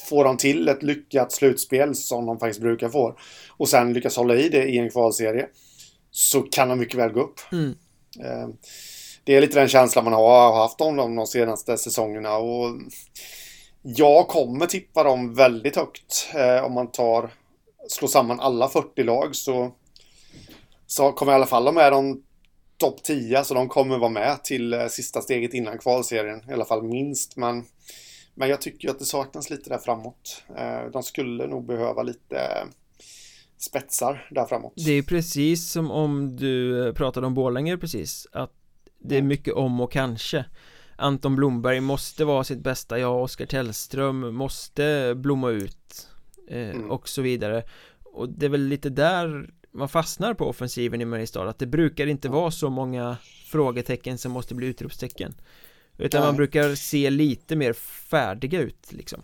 [0.10, 3.18] får de till ett lyckat slutspel som de faktiskt brukar få
[3.50, 5.48] och sen lyckas hålla i det i en kvalserie
[6.12, 7.40] så kan de mycket väl gå upp.
[7.52, 7.76] Mm.
[8.20, 8.50] Eh,
[9.24, 12.76] det är lite den känslan man har haft om dem de senaste säsongerna och
[13.82, 17.30] jag kommer tippa dem väldigt högt eh, om man tar
[17.88, 19.72] slår samman alla 40 lag så
[20.88, 22.24] så kommer i alla fall de med de
[22.78, 26.66] topp 10 så de kommer vara med till eh, sista steget innan kvalserien i alla
[26.66, 27.66] fall minst men
[28.42, 30.44] men jag tycker att det saknas lite där framåt.
[30.58, 32.68] Eh, de skulle nog behöva lite
[33.58, 34.74] spetsar där framåt.
[34.76, 38.52] Det är precis som om du pratade om Borlänge precis att
[39.00, 39.28] det är mm.
[39.28, 40.46] mycket om och kanske
[40.96, 46.10] Anton Blomberg måste vara sitt bästa, ja Oskar Tellström måste blomma ut
[46.50, 46.92] eh, mm.
[46.92, 47.64] och så vidare
[48.04, 52.08] och det är väl lite där man fastnar på offensiven i Mariestad att det brukar
[52.08, 55.34] inte vara så många frågetecken som måste bli utropstecken
[55.98, 56.28] utan Nej.
[56.28, 59.22] man brukar se lite mer färdiga ut liksom.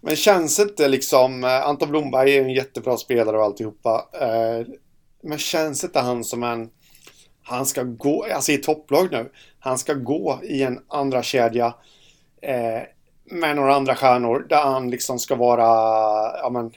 [0.00, 4.66] Men känns inte liksom eh, Anton Blomberg är en jättebra spelare och alltihopa eh,
[5.22, 6.70] Men känns inte han som en
[7.42, 11.74] Han ska gå, alltså i topplag nu Han ska gå i en andra kedja
[12.42, 12.82] eh,
[13.24, 15.64] Med några andra stjärnor där han liksom ska vara
[16.42, 16.70] Ja men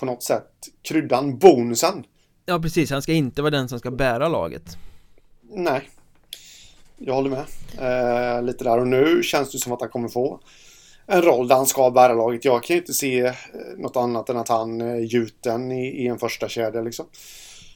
[0.00, 0.50] På något sätt
[0.82, 2.04] kryddan, bonusen.
[2.46, 4.78] Ja precis, han ska inte vara den som ska bära laget.
[5.50, 5.88] Nej
[6.98, 7.44] jag håller med.
[7.78, 10.40] Eh, lite där och nu känns det som att han kommer få
[11.06, 12.44] en roll där han ska bära laget.
[12.44, 13.34] Jag kan inte se eh,
[13.76, 17.06] något annat än att han är gjuten i, i en första kedja liksom.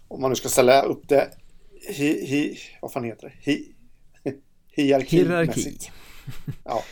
[0.08, 1.28] Om man nu ska ställa upp det
[1.88, 3.52] hi, hi, vad fan heter det?
[3.52, 3.74] Hi,
[4.72, 5.78] hierarki.
[6.64, 6.82] Ja.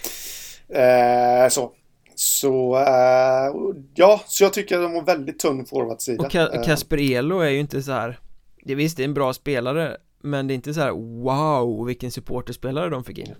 [0.76, 1.72] Eh, så.
[2.14, 3.54] Så, eh,
[3.94, 6.24] ja, så jag tycker att de har väldigt tunn forwardsida.
[6.24, 8.18] Och Ka Kasper Elo är ju inte så här
[8.64, 10.90] Det visst, det är en bra spelare men det är inte så här
[11.22, 13.34] wow vilken supporterspelare de fick in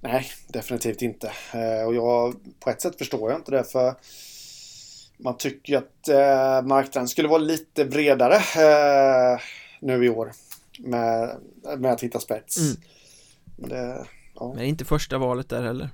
[0.00, 3.94] Nej, definitivt inte eh, Och jag, på ett sätt förstår jag inte det för
[5.18, 9.40] Man tycker ju att eh, marknaden skulle vara lite bredare eh,
[9.80, 10.32] Nu i år
[10.78, 11.36] Med,
[11.78, 12.76] med att hitta spets mm.
[13.56, 14.52] Men det, ja.
[14.54, 15.90] Men inte första valet där heller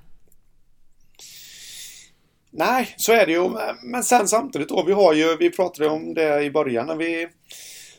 [2.55, 3.49] Nej, så är det ju.
[3.83, 7.27] Men sen samtidigt då, vi har ju, vi pratade om det i början när vi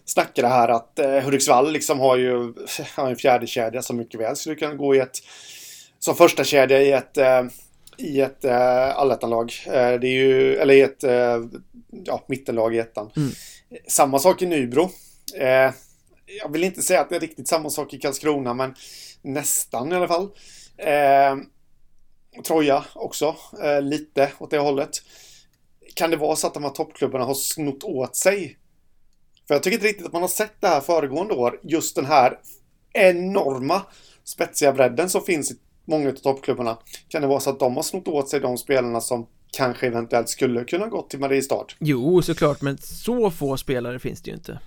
[0.05, 2.55] snackade här att eh, Hudiksvall liksom har ju
[2.97, 5.19] har en fjärde kedja som mycket väl skulle kunna gå i ett
[5.99, 7.43] som första kedja i ett eh,
[7.97, 9.53] i ett eh, allettanlag.
[9.67, 11.41] Eh, det är ju, eller i ett eh,
[12.05, 13.11] ja, mittenlag i ettan.
[13.17, 13.31] Mm.
[13.89, 14.91] Samma sak i Nybro.
[15.35, 15.73] Eh,
[16.43, 18.75] jag vill inte säga att det är riktigt samma sak i Karlskrona, men
[19.23, 20.29] nästan i alla fall.
[20.77, 21.37] Eh,
[22.47, 24.91] Troja också, eh, lite åt det hållet.
[25.95, 28.59] Kan det vara så att de här toppklubbarna har snott åt sig
[29.49, 31.61] för jag tycker inte riktigt att man har sett det här föregående år.
[31.63, 32.39] Just den här
[32.93, 33.83] enorma
[34.25, 36.79] spetsiga bredden som finns i många av toppklubbarna.
[37.09, 39.27] Kan det vara så att de har snott åt sig de spelarna som
[39.57, 41.67] kanske eventuellt skulle kunna gått till Mariestad?
[41.79, 44.59] Jo, såklart, men så få spelare finns det ju inte.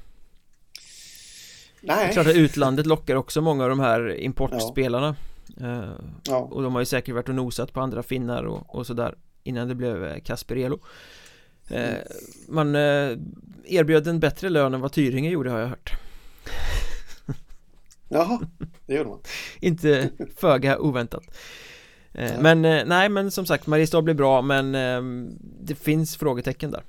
[1.81, 1.97] Nej.
[1.97, 5.15] Det är klart att utlandet lockar också många av de här importspelarna.
[5.57, 5.67] Ja.
[5.67, 5.91] Uh,
[6.23, 6.37] ja.
[6.37, 9.67] Och de har ju säkert varit och nosat på andra finnar och, och sådär innan
[9.67, 10.11] det blev eh.
[10.11, 10.17] Eh,
[12.47, 13.17] man eh,
[13.65, 15.91] erbjöd en bättre lön än vad Tyringe gjorde har jag hört.
[18.09, 18.39] Jaha,
[18.85, 19.19] det gjorde man.
[19.59, 21.23] Inte föga oväntat.
[22.13, 22.41] Eh, ja.
[22.41, 24.71] Men nej men som sagt Mariestad blir bra men
[25.61, 26.83] det finns frågetecken där.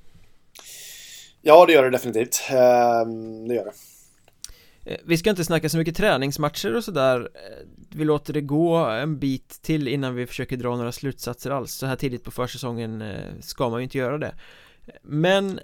[1.41, 2.41] Ja det gör det definitivt.
[3.49, 3.73] Det gör det.
[5.05, 7.29] Vi ska inte snacka så mycket träningsmatcher och sådär.
[7.89, 11.73] Vi låter det gå en bit till innan vi försöker dra några slutsatser alls.
[11.73, 13.05] Så här tidigt på försäsongen
[13.41, 14.35] ska man ju inte göra det
[15.03, 15.61] men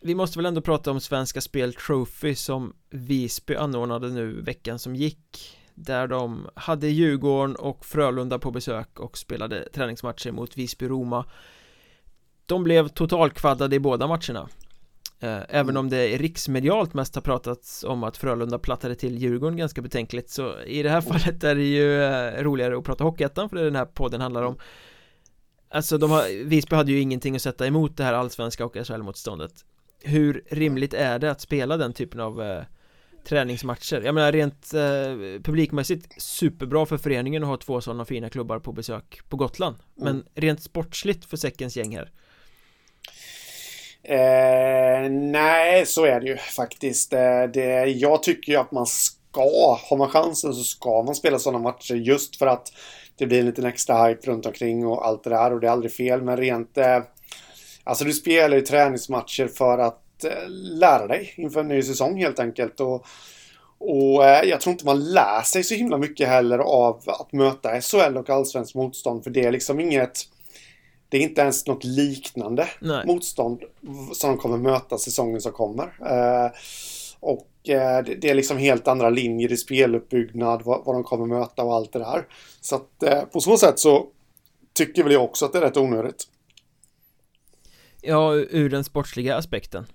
[0.00, 4.96] vi måste väl ändå prata om Svenska Spel Trophy som Visby anordnade nu veckan som
[4.96, 11.24] gick Där de hade Djurgården och Frölunda på besök och spelade träningsmatcher mot Visby-Roma
[12.46, 14.48] De blev totalkvaddade i båda matcherna.
[15.20, 19.82] Eh, även om det riksmedialt mest har pratats om att Frölunda plattade till Djurgården ganska
[19.82, 23.56] betänkligt så i det här fallet är det ju eh, roligare att prata Hockeyettan för
[23.56, 24.56] det är den här podden handlar om
[25.68, 29.64] Alltså de har, Visby hade ju ingenting att sätta emot det här allsvenska och SHL-motståndet
[30.02, 32.62] Hur rimligt är det att spela den typen av eh,
[33.28, 34.02] träningsmatcher?
[34.04, 38.72] Jag menar rent eh, publikmässigt superbra för föreningen att ha två sådana fina klubbar på
[38.72, 40.26] besök på Gotland Men mm.
[40.34, 42.10] rent sportsligt för säckens gäng här
[44.08, 47.12] Eh, nej, så är det ju faktiskt.
[47.12, 51.38] Eh, det, jag tycker ju att man ska, har man chansen så ska man spela
[51.38, 52.72] sådana matcher just för att
[53.16, 55.70] det blir en liten extra hype runt omkring och allt det där och det är
[55.70, 56.22] aldrig fel.
[56.22, 56.78] Men rent...
[56.78, 57.02] Eh,
[57.84, 62.38] alltså du spelar ju träningsmatcher för att eh, lära dig inför en ny säsong helt
[62.38, 62.80] enkelt.
[62.80, 63.06] Och,
[63.78, 67.80] och eh, jag tror inte man lär sig så himla mycket heller av att möta
[67.80, 69.24] SHL och allsvensk motstånd.
[69.24, 70.28] För det är liksom inget
[71.08, 73.06] det är inte ens något liknande Nej.
[73.06, 73.62] motstånd
[74.12, 75.92] som de kommer möta säsongen som kommer.
[77.24, 81.26] Eh, och eh, det är liksom helt andra linjer i speluppbyggnad, vad, vad de kommer
[81.26, 82.26] möta och allt det där.
[82.60, 84.06] Så att eh, på så sätt så
[84.72, 86.28] tycker väl jag också att det är rätt onödigt.
[88.00, 89.86] Ja, ur den sportsliga aspekten.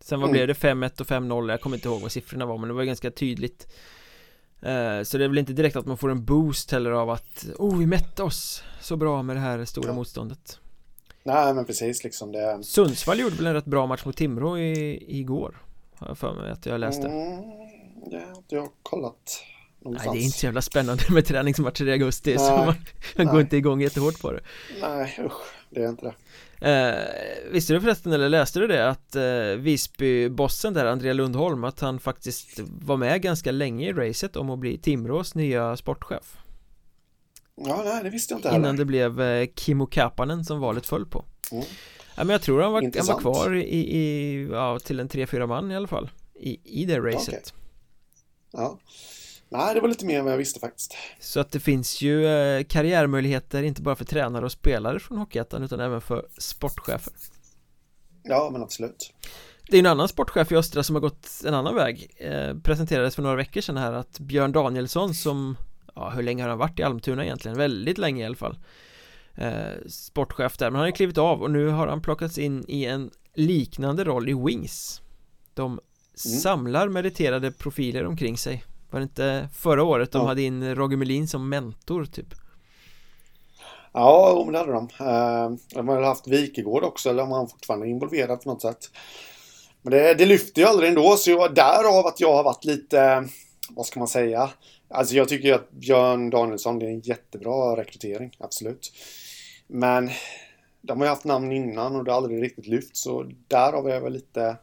[0.00, 0.32] Sen vad mm.
[0.32, 0.54] blev det?
[0.54, 1.50] 5-1 och 5-0?
[1.50, 3.66] Jag kommer inte ihåg vad siffrorna var men det var ganska tydligt
[5.04, 7.78] Så det är väl inte direkt att man får en boost heller av att Oh,
[7.78, 9.94] vi mätte oss så bra med det här stora ja.
[9.94, 10.60] motståndet
[11.22, 15.04] Nej men precis liksom det Sundsvall gjorde väl en rätt bra match mot Timrå i,
[15.18, 15.56] igår
[16.02, 17.42] Har jag för mig att jag läste mm,
[18.10, 19.42] Det har inte jag kollat
[19.80, 20.06] någonstans.
[20.06, 22.74] Nej det är inte så jävla spännande med träningsmatcher i augusti nej, så man,
[23.16, 24.40] man går inte igång jättehårt på det
[24.80, 26.14] Nej usch, det är inte
[26.60, 29.22] det eh, Visste du förresten eller läste du det att eh,
[29.58, 34.58] Visby-bossen där, Andrea Lundholm Att han faktiskt var med ganska länge i racet om att
[34.58, 36.36] bli Timrås nya sportchef
[37.54, 38.58] Ja, nej, det visste jag inte heller.
[38.58, 41.64] Innan det blev eh, Kimmo Kapanen som valet föll på mm.
[42.16, 45.46] Ja, men jag tror han var, han var kvar i, i, ja, till en 3-4
[45.46, 47.28] man i alla fall I, i det racet.
[47.28, 47.40] Okay.
[48.52, 48.78] Ja.
[49.48, 50.96] Nej, det var lite mer än vad jag visste faktiskt.
[51.20, 55.62] Så att det finns ju eh, karriärmöjligheter inte bara för tränare och spelare från Hockeyettan
[55.62, 57.12] utan även för sportchefer.
[58.22, 59.12] Ja, men absolut.
[59.68, 62.10] Det är en annan sportchef i Östra som har gått en annan väg.
[62.16, 65.56] Eh, Presenterades för några veckor sedan här att Björn Danielsson som
[65.94, 67.58] ja, hur länge har han varit i Almtuna egentligen?
[67.58, 68.56] Väldigt länge i alla fall
[69.34, 72.84] eh, Sportchef där, men han har klivit av och nu har han plockats in i
[72.84, 75.02] en liknande roll i Wings
[75.54, 75.80] De mm.
[76.14, 80.28] samlar meriterade profiler omkring sig Var det inte förra året de ja.
[80.28, 82.34] hade in Roger Melin som mentor typ?
[83.92, 87.90] Ja, det hade de eh, De har haft Wikegård också, eller om han fortfarande är
[87.90, 88.90] involverad på något sätt
[89.82, 93.28] Men det, det lyfter ju aldrig ändå, så jag, därav att jag har varit lite
[93.70, 94.50] Vad ska man säga?
[94.88, 98.92] Alltså jag tycker att Björn Danielsson det är en jättebra rekrytering, absolut.
[99.74, 100.10] Men
[100.82, 103.94] de har ju haft namn innan och det har aldrig riktigt lyft så därav är
[103.94, 104.56] jag väl lite,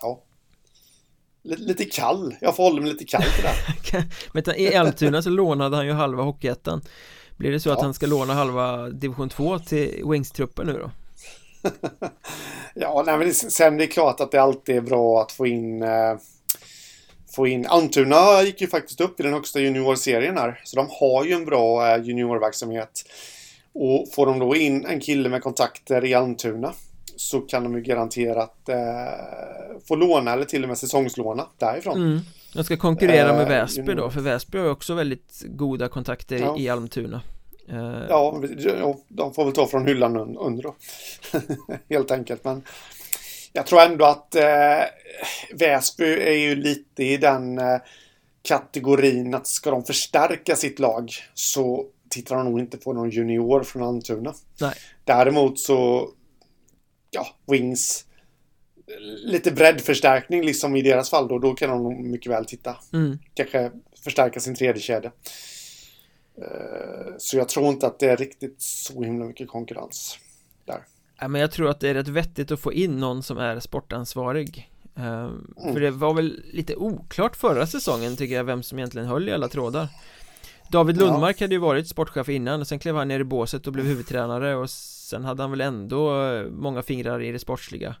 [0.00, 0.22] ja,
[1.42, 2.36] lite, lite kall.
[2.40, 4.04] Jag får hålla mig lite kall till det.
[4.32, 6.82] Men i Almtuna så lånade han ju halva Hockeyettan.
[7.36, 7.72] Blir det så ja.
[7.72, 10.90] att han ska låna halva division 2 till Wings-truppen nu då?
[12.74, 15.82] ja, nej, men sen det är klart att det alltid är bra att få in
[15.82, 16.16] eh,
[17.34, 17.66] få in...
[17.66, 20.60] Almtuna gick ju faktiskt upp i den högsta juniorserien här.
[20.64, 23.04] Så de har ju en bra eh, juniorverksamhet.
[23.80, 26.72] Och får de då in en kille med kontakter i Almtuna
[27.16, 28.76] så kan de ju garanterat eh,
[29.88, 31.96] få låna eller till och med säsongslåna därifrån.
[31.96, 32.20] Mm.
[32.54, 36.38] De ska konkurrera med eh, Väsby då, för Väsby har ju också väldigt goda kontakter
[36.38, 36.58] ja.
[36.58, 37.20] i Almtuna.
[37.68, 38.02] Eh.
[38.08, 38.42] Ja,
[39.08, 40.74] de får väl ta från hyllan under då.
[41.94, 42.44] Helt enkelt.
[42.44, 42.62] Men
[43.52, 44.82] jag tror ändå att eh,
[45.54, 47.78] Väsby är ju lite i den eh,
[48.42, 53.62] kategorin att ska de förstärka sitt lag så tittar de nog inte på någon junior
[53.62, 54.34] från Almtuna.
[54.60, 54.74] Nej.
[55.04, 56.10] Däremot så,
[57.10, 58.04] ja, Wings
[59.24, 62.76] lite breddförstärkning liksom i deras fall då, då kan de mycket väl titta.
[62.92, 63.18] Mm.
[63.34, 63.70] Kanske
[64.04, 65.12] förstärka sin tredje kedja.
[66.42, 70.18] Eh, så jag tror inte att det är riktigt så himla mycket konkurrens
[70.64, 70.84] där.
[71.20, 73.60] Ja, men jag tror att det är rätt vettigt att få in någon som är
[73.60, 75.72] sportansvarig uh, mm.
[75.72, 79.32] För det var väl lite oklart förra säsongen tycker jag vem som egentligen höll i
[79.32, 79.88] alla trådar
[80.70, 81.44] David Lundmark ja.
[81.44, 84.56] hade ju varit sportchef innan och sen klev han ner i båset och blev huvudtränare
[84.56, 87.94] och sen hade han väl ändå eh, många fingrar i det sportsliga.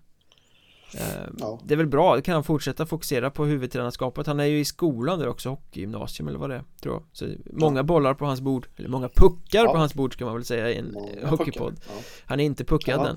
[0.94, 1.60] Eh, ja.
[1.64, 4.26] Det är väl bra, det kan han fortsätta fokusera på huvudtränarskapet.
[4.26, 7.02] Han är ju i skolan där också, hockeygymnasium eller vad det är tror jag.
[7.12, 7.82] Så många ja.
[7.82, 9.72] bollar på hans bord, eller många puckar ja.
[9.72, 11.80] på hans bord ska man väl säga i en hockeypodd.
[12.24, 13.16] Han är inte puckad än.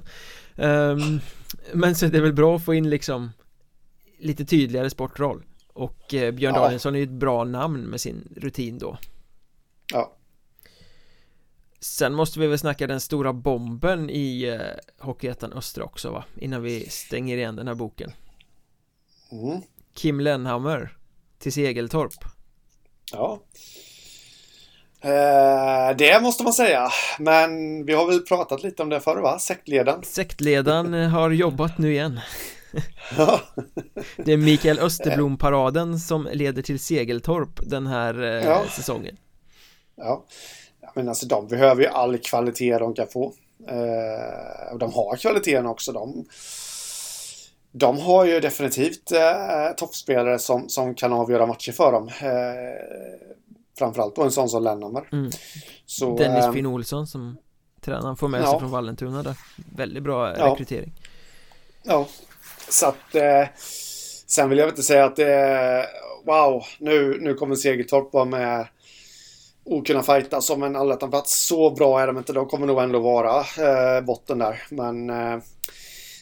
[0.56, 1.20] Um,
[1.74, 3.30] Men så är det väl bra att få in liksom
[4.20, 5.44] Lite tydligare sportroll.
[5.74, 8.98] Och eh, Björn Danielsson är ju ett bra namn med sin rutin då
[9.92, 10.12] Ja
[11.80, 16.24] Sen måste vi väl snacka den stora bomben i eh, Hockeyettan Östra också va?
[16.36, 18.12] Innan vi stänger igen den här boken
[19.32, 19.62] Mm.
[19.94, 20.98] Kim Lennhammer
[21.40, 22.14] till Segeltorp
[23.12, 23.42] Ja.
[25.02, 26.90] Eh, det måste man säga.
[27.20, 27.50] Men
[27.86, 29.40] vi har väl pratat lite om det förr va?
[29.40, 30.04] Sektledaren.
[30.04, 32.20] Sektledaren eh, har jobbat nu igen
[33.18, 33.42] Ja.
[34.18, 38.64] Det är Mikael Österblom-paraden som leder till Segeltorp den här eh, Ja.
[38.70, 39.18] säsongen
[40.02, 40.24] ja.
[40.96, 43.34] Men alltså de behöver ju all kvalitet de kan få.
[43.68, 45.92] Eh, och de har kvaliteten också.
[45.92, 46.26] De,
[47.72, 52.08] de har ju definitivt eh, toppspelare som, som kan avgöra matcher för dem.
[52.08, 52.86] Eh,
[53.78, 55.10] framförallt då en sån som Lennhammar.
[55.12, 55.32] Mm.
[55.86, 57.38] Så, Dennis eh, Finn Olsson som
[57.82, 58.50] tränaren får med Ja.
[58.52, 59.36] sig från Vallentuna där
[59.76, 60.46] Väldigt bra Ja.
[60.52, 60.94] rekrytering
[61.84, 62.08] Ja,
[62.70, 63.48] så att eh,
[64.28, 65.86] sen vill jag inte säga att det är
[66.26, 68.68] wow, nu, nu kommer Segeltorp vara med
[69.64, 71.46] och kunna fighta som en allettanplats.
[71.48, 72.34] Så bra är de inte.
[72.34, 74.62] De kommer nog ändå vara eh, botten där.
[74.70, 75.38] Men eh,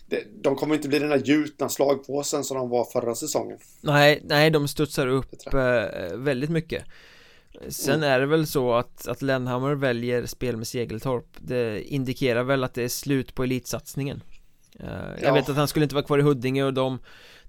[0.07, 3.57] det, de kommer inte bli den där gjutna slagpåsen som de var förra säsongen.
[3.81, 6.83] Nej, nej de studsar upp eh, väldigt mycket
[7.69, 8.09] Sen Mm.
[8.11, 12.73] är det väl så att, att Lennhammer väljer spel med Segeltorp Det indikerar väl att
[12.73, 14.23] det är slut på elitsatsningen
[14.79, 14.87] Eh,
[15.21, 15.33] Jag Ja.
[15.33, 16.99] vet att han skulle inte vara kvar i Huddinge och de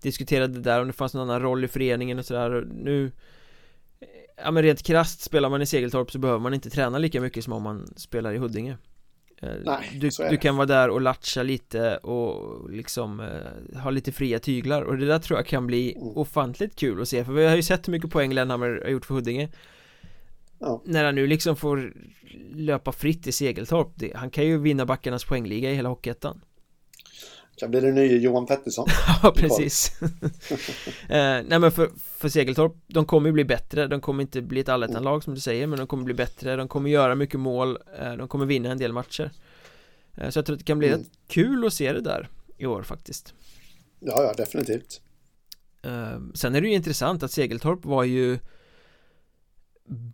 [0.02, 3.12] diskuterade där om det fanns någon annan roll i föreningen och sådär nu
[4.44, 7.44] Ja men rent krasst spelar man i Segeltorp så behöver man inte träna lika mycket
[7.44, 8.76] som om man spelar i Huddinge
[9.42, 13.80] Eh, Nej, du, så är du kan vara där och latcha lite och liksom eh,
[13.80, 16.08] ha lite fria tyglar och det där tror jag kan bli Mm.
[16.08, 19.04] ofantligt kul att se för vi har ju sett hur mycket poäng Lennhammer har gjort
[19.06, 19.48] för Huddinge
[20.58, 20.82] Ja.
[20.84, 21.92] När han nu liksom får
[22.54, 26.40] löpa fritt i Segeltorp det, Han kan ju vinna backarnas poängliga i hela Hockeyettan
[27.60, 28.88] Kan bli den nya Johan Pettersson.
[29.22, 29.92] Ja precis.
[31.08, 33.86] Eh, Nej men för, för Segeltorp De kommer ju bli bättre.
[33.86, 36.56] De kommer inte bli ett allettanlag som du säger Men de kommer bli bättre.
[36.56, 37.78] De kommer göra mycket mål.
[38.00, 39.30] Eh, De kommer vinna en del matcher.
[40.16, 41.00] Eh, Så jag tror att det kan bli Mm.
[41.00, 43.34] rätt kul att se det där I år faktiskt.
[44.00, 45.00] Ja, ja, definitivt.
[45.82, 48.38] eh, Sen är det ju intressant att Segeltorp var ju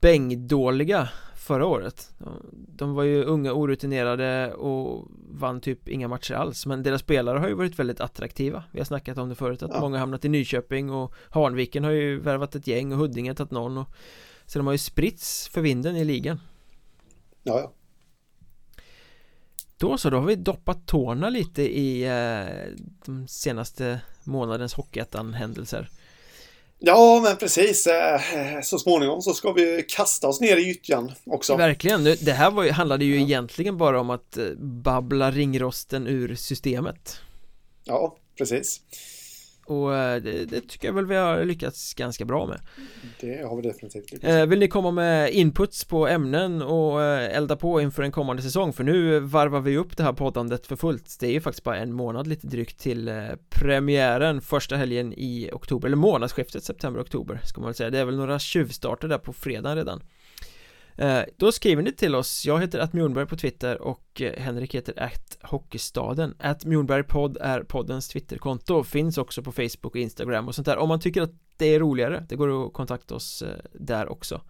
[0.00, 1.08] Bängdåliga
[1.46, 2.10] förra året.
[2.52, 6.66] De var ju unga orutinerade och vann typ inga matcher alls.
[6.66, 8.64] Men deras spelare har ju varit väldigt attraktiva.
[8.72, 9.80] Vi har snackat om det förut att Ja.
[9.80, 13.78] många hamnat i Nyköping och Hanviken har ju värvat ett gäng och Huddinge tagit någon
[13.78, 13.88] och
[14.46, 16.40] Så de har ju spritts för vinden i ligan.
[17.42, 17.72] Ja, ja.
[19.78, 22.74] Då så, då har vi doppat tårna lite i eh,
[23.04, 25.88] de senaste månadens Hockeyettan-händelser
[26.78, 27.86] Ja, men precis.
[27.86, 28.20] Eh,
[28.62, 31.56] Så småningom så ska vi kasta oss ner i gyttjan också.
[31.56, 37.20] Verkligen, det här var handlade ju egentligen bara om att eh, babbla ringrosten ur systemet
[37.84, 38.80] Ja, precis.
[39.66, 42.60] Och eh, det, det tycker jag väl vi har lyckats ganska bra med.
[43.20, 44.34] Det har vi definitivt lyckats.
[44.34, 48.42] eh, Vill ni komma med inputs på ämnen och eh, elda på inför en kommande
[48.42, 48.72] säsong?
[48.72, 51.16] För nu varvar vi upp det här poddandet för fullt.
[51.20, 53.10] Det är ju faktiskt bara en månad lite drygt till
[53.50, 55.86] premiären första helgen i oktober.
[55.88, 57.90] Eller månadsskiftet september-oktober ska man väl säga.
[57.90, 60.02] Det är väl några tjuvstarter där på fredag redan
[60.98, 64.74] Eh, då skriver ni till oss, jag heter att Mjornberg på Twitter och eh, Henrik
[64.74, 66.34] heter att Hockeystaden.
[66.38, 70.76] Att Mjornbergpodd är poddens Twitterkonto, finns också på Facebook och Instagram och sånt där.
[70.76, 74.40] Om man tycker att det är roligare, det går att kontakta oss eh, där också.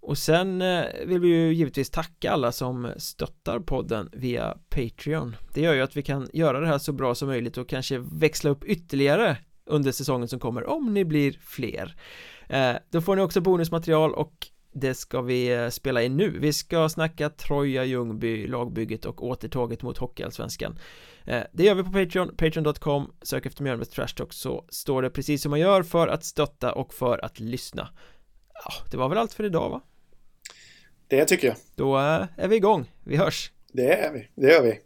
[0.00, 0.58] Och sen
[1.06, 5.36] vill vi ju givetvis tacka alla som stöttar podden via Patreon.
[5.54, 7.98] Det gör ju att vi kan göra det här så bra som möjligt och kanske
[7.98, 9.36] växla upp ytterligare
[9.66, 11.96] under säsongen som kommer om ni blir fler.
[12.90, 16.88] Då får ni också bonusmaterial och det ska vi eh, spela in nu Vi ska
[16.88, 20.78] snacka Troja Ljungby, lagbygget och återtåget mot Hockeyallsvenskan
[21.26, 25.10] eh, Det gör vi på Patreon, patreon.com Sök efter Mjölnbergs Trash Talk så står det
[25.10, 27.88] precis som man gör för att stötta och för att lyssna
[28.64, 29.80] Ja, det var väl allt för idag va?
[31.08, 31.56] Det tycker jag.
[31.74, 33.52] Då eh, är vi igång, vi hörs!
[33.72, 34.28] Det är vi.
[34.34, 34.80] Det gör vi.